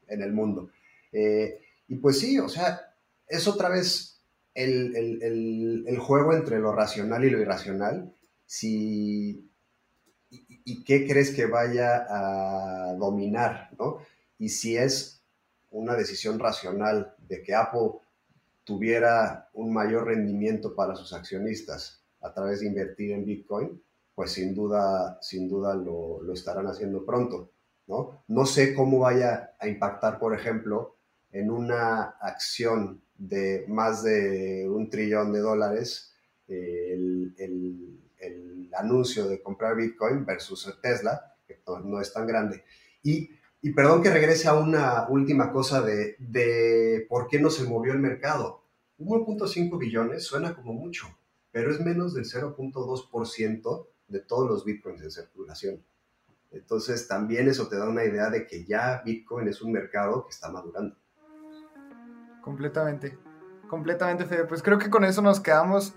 en 0.07 0.21
el 0.21 0.33
mundo. 0.33 0.69
Eh, 1.13 1.57
y 1.87 1.95
pues 1.95 2.19
sí, 2.19 2.37
o 2.37 2.49
sea, 2.49 2.93
es 3.29 3.47
otra 3.47 3.69
vez 3.69 4.19
el, 4.53 4.93
el, 4.93 5.85
el, 5.87 5.99
juego 5.99 6.33
entre 6.33 6.59
lo 6.59 6.73
racional 6.73 7.23
y 7.23 7.29
lo 7.29 7.39
irracional. 7.39 8.13
Si, 8.45 9.49
y, 10.29 10.61
y, 10.65 10.83
qué 10.83 11.07
crees 11.07 11.31
que 11.31 11.45
vaya 11.45 12.05
a 12.09 12.93
dominar? 12.95 13.69
¿no? 13.79 13.99
Y 14.37 14.49
si 14.49 14.75
es 14.75 15.16
una 15.77 15.95
decisión 15.95 16.39
racional 16.39 17.15
de 17.27 17.43
que 17.43 17.55
Apple 17.55 17.91
tuviera 18.63 19.49
un 19.53 19.71
mayor 19.71 20.07
rendimiento 20.07 20.75
para 20.75 20.95
sus 20.95 21.13
accionistas 21.13 22.03
a 22.21 22.33
través 22.33 22.59
de 22.59 22.67
invertir 22.67 23.11
en 23.11 23.25
Bitcoin, 23.25 23.81
pues 24.13 24.31
sin 24.31 24.53
duda, 24.53 25.19
sin 25.21 25.47
duda 25.47 25.75
lo, 25.75 26.21
lo, 26.21 26.33
estarán 26.33 26.67
haciendo 26.67 27.05
pronto, 27.05 27.51
¿no? 27.87 28.23
No 28.27 28.45
sé 28.45 28.73
cómo 28.73 28.99
vaya 28.99 29.55
a 29.59 29.67
impactar, 29.67 30.19
por 30.19 30.33
ejemplo, 30.33 30.95
en 31.31 31.51
una 31.51 32.17
acción 32.19 33.01
de 33.17 33.65
más 33.67 34.03
de 34.03 34.67
un 34.69 34.89
trillón 34.89 35.31
de 35.33 35.39
dólares 35.39 36.13
eh, 36.47 36.93
el, 36.93 37.35
el, 37.37 37.99
el, 38.19 38.69
anuncio 38.77 39.27
de 39.27 39.41
comprar 39.41 39.75
Bitcoin 39.75 40.25
versus 40.25 40.71
Tesla, 40.81 41.35
que 41.47 41.59
no, 41.67 41.79
no 41.79 42.01
es 42.01 42.11
tan 42.11 42.27
grande. 42.27 42.63
Y, 43.03 43.29
y, 43.61 43.71
perdón 43.73 44.01
que 44.01 44.09
regrese 44.09 44.47
a 44.47 44.53
una 44.53 45.07
última 45.09 45.51
cosa 45.51 45.81
de, 45.81 46.15
de 46.19 47.05
por 47.09 47.27
qué 47.27 47.39
no 47.39 47.49
se 47.49 47.63
movió 47.63 47.93
el 47.93 47.99
mercado. 47.99 48.63
1.5 48.99 49.77
billones 49.77 50.25
suena 50.25 50.55
como 50.55 50.73
mucho, 50.73 51.07
pero 51.51 51.71
es 51.71 51.79
menos 51.79 52.13
del 52.13 52.25
0.2% 52.25 53.87
de 54.07 54.19
todos 54.19 54.49
los 54.49 54.65
bitcoins 54.65 55.01
en 55.01 55.11
circulación. 55.11 55.83
Entonces 56.51 57.07
también 57.07 57.47
eso 57.47 57.67
te 57.67 57.77
da 57.77 57.87
una 57.87 58.03
idea 58.03 58.29
de 58.29 58.47
que 58.47 58.65
ya 58.65 59.01
Bitcoin 59.05 59.47
es 59.47 59.61
un 59.61 59.71
mercado 59.71 60.25
que 60.25 60.31
está 60.31 60.49
madurando. 60.49 60.95
Completamente, 62.41 63.17
completamente 63.69 64.25
Fede. 64.25 64.45
Pues 64.45 64.63
creo 64.63 64.77
que 64.77 64.89
con 64.89 65.03
eso 65.03 65.21
nos 65.21 65.39
quedamos. 65.39 65.93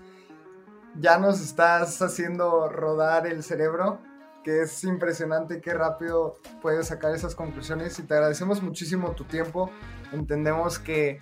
Ya 0.99 1.17
nos 1.17 1.39
estás 1.41 2.01
haciendo 2.01 2.67
rodar 2.67 3.25
el 3.25 3.43
cerebro, 3.43 4.01
que 4.43 4.61
es 4.61 4.83
impresionante 4.83 5.61
qué 5.61 5.73
rápido 5.73 6.37
puedes 6.61 6.87
sacar 6.87 7.13
esas 7.13 7.35
conclusiones 7.35 7.97
y 7.99 8.03
te 8.03 8.13
agradecemos 8.13 8.61
muchísimo 8.61 9.11
tu 9.11 9.23
tiempo. 9.25 9.69
Entendemos 10.11 10.79
que 10.79 11.21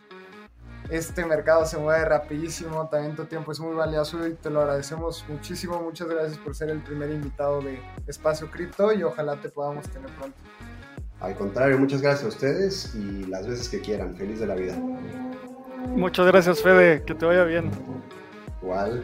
este 0.90 1.26
mercado 1.26 1.66
se 1.66 1.78
mueve 1.78 2.06
rapidísimo, 2.06 2.88
también 2.90 3.16
tu 3.16 3.26
tiempo 3.26 3.52
es 3.52 3.60
muy 3.60 3.76
valioso 3.76 4.26
y 4.28 4.34
te 4.34 4.50
lo 4.50 4.62
agradecemos 4.62 5.26
muchísimo. 5.28 5.80
Muchas 5.82 6.08
gracias 6.08 6.38
por 6.40 6.56
ser 6.56 6.70
el 6.70 6.82
primer 6.82 7.12
invitado 7.12 7.62
de 7.62 7.80
Espacio 8.08 8.50
Cripto 8.50 8.92
y 8.94 9.04
ojalá 9.04 9.40
te 9.40 9.50
podamos 9.50 9.88
tener 9.90 10.10
pronto. 10.16 10.38
Al 11.20 11.36
contrario, 11.36 11.78
muchas 11.78 12.02
gracias 12.02 12.26
a 12.26 12.28
ustedes 12.30 12.96
y 12.96 13.26
las 13.26 13.48
veces 13.48 13.68
que 13.68 13.82
quieran. 13.82 14.16
Feliz 14.16 14.40
de 14.40 14.48
la 14.48 14.56
vida. 14.56 14.76
Muchas 15.96 16.26
gracias, 16.26 16.62
Fede. 16.62 17.04
Que 17.04 17.14
te 17.14 17.26
vaya 17.26 17.44
bien. 17.44 17.70
Igual. 18.62 19.04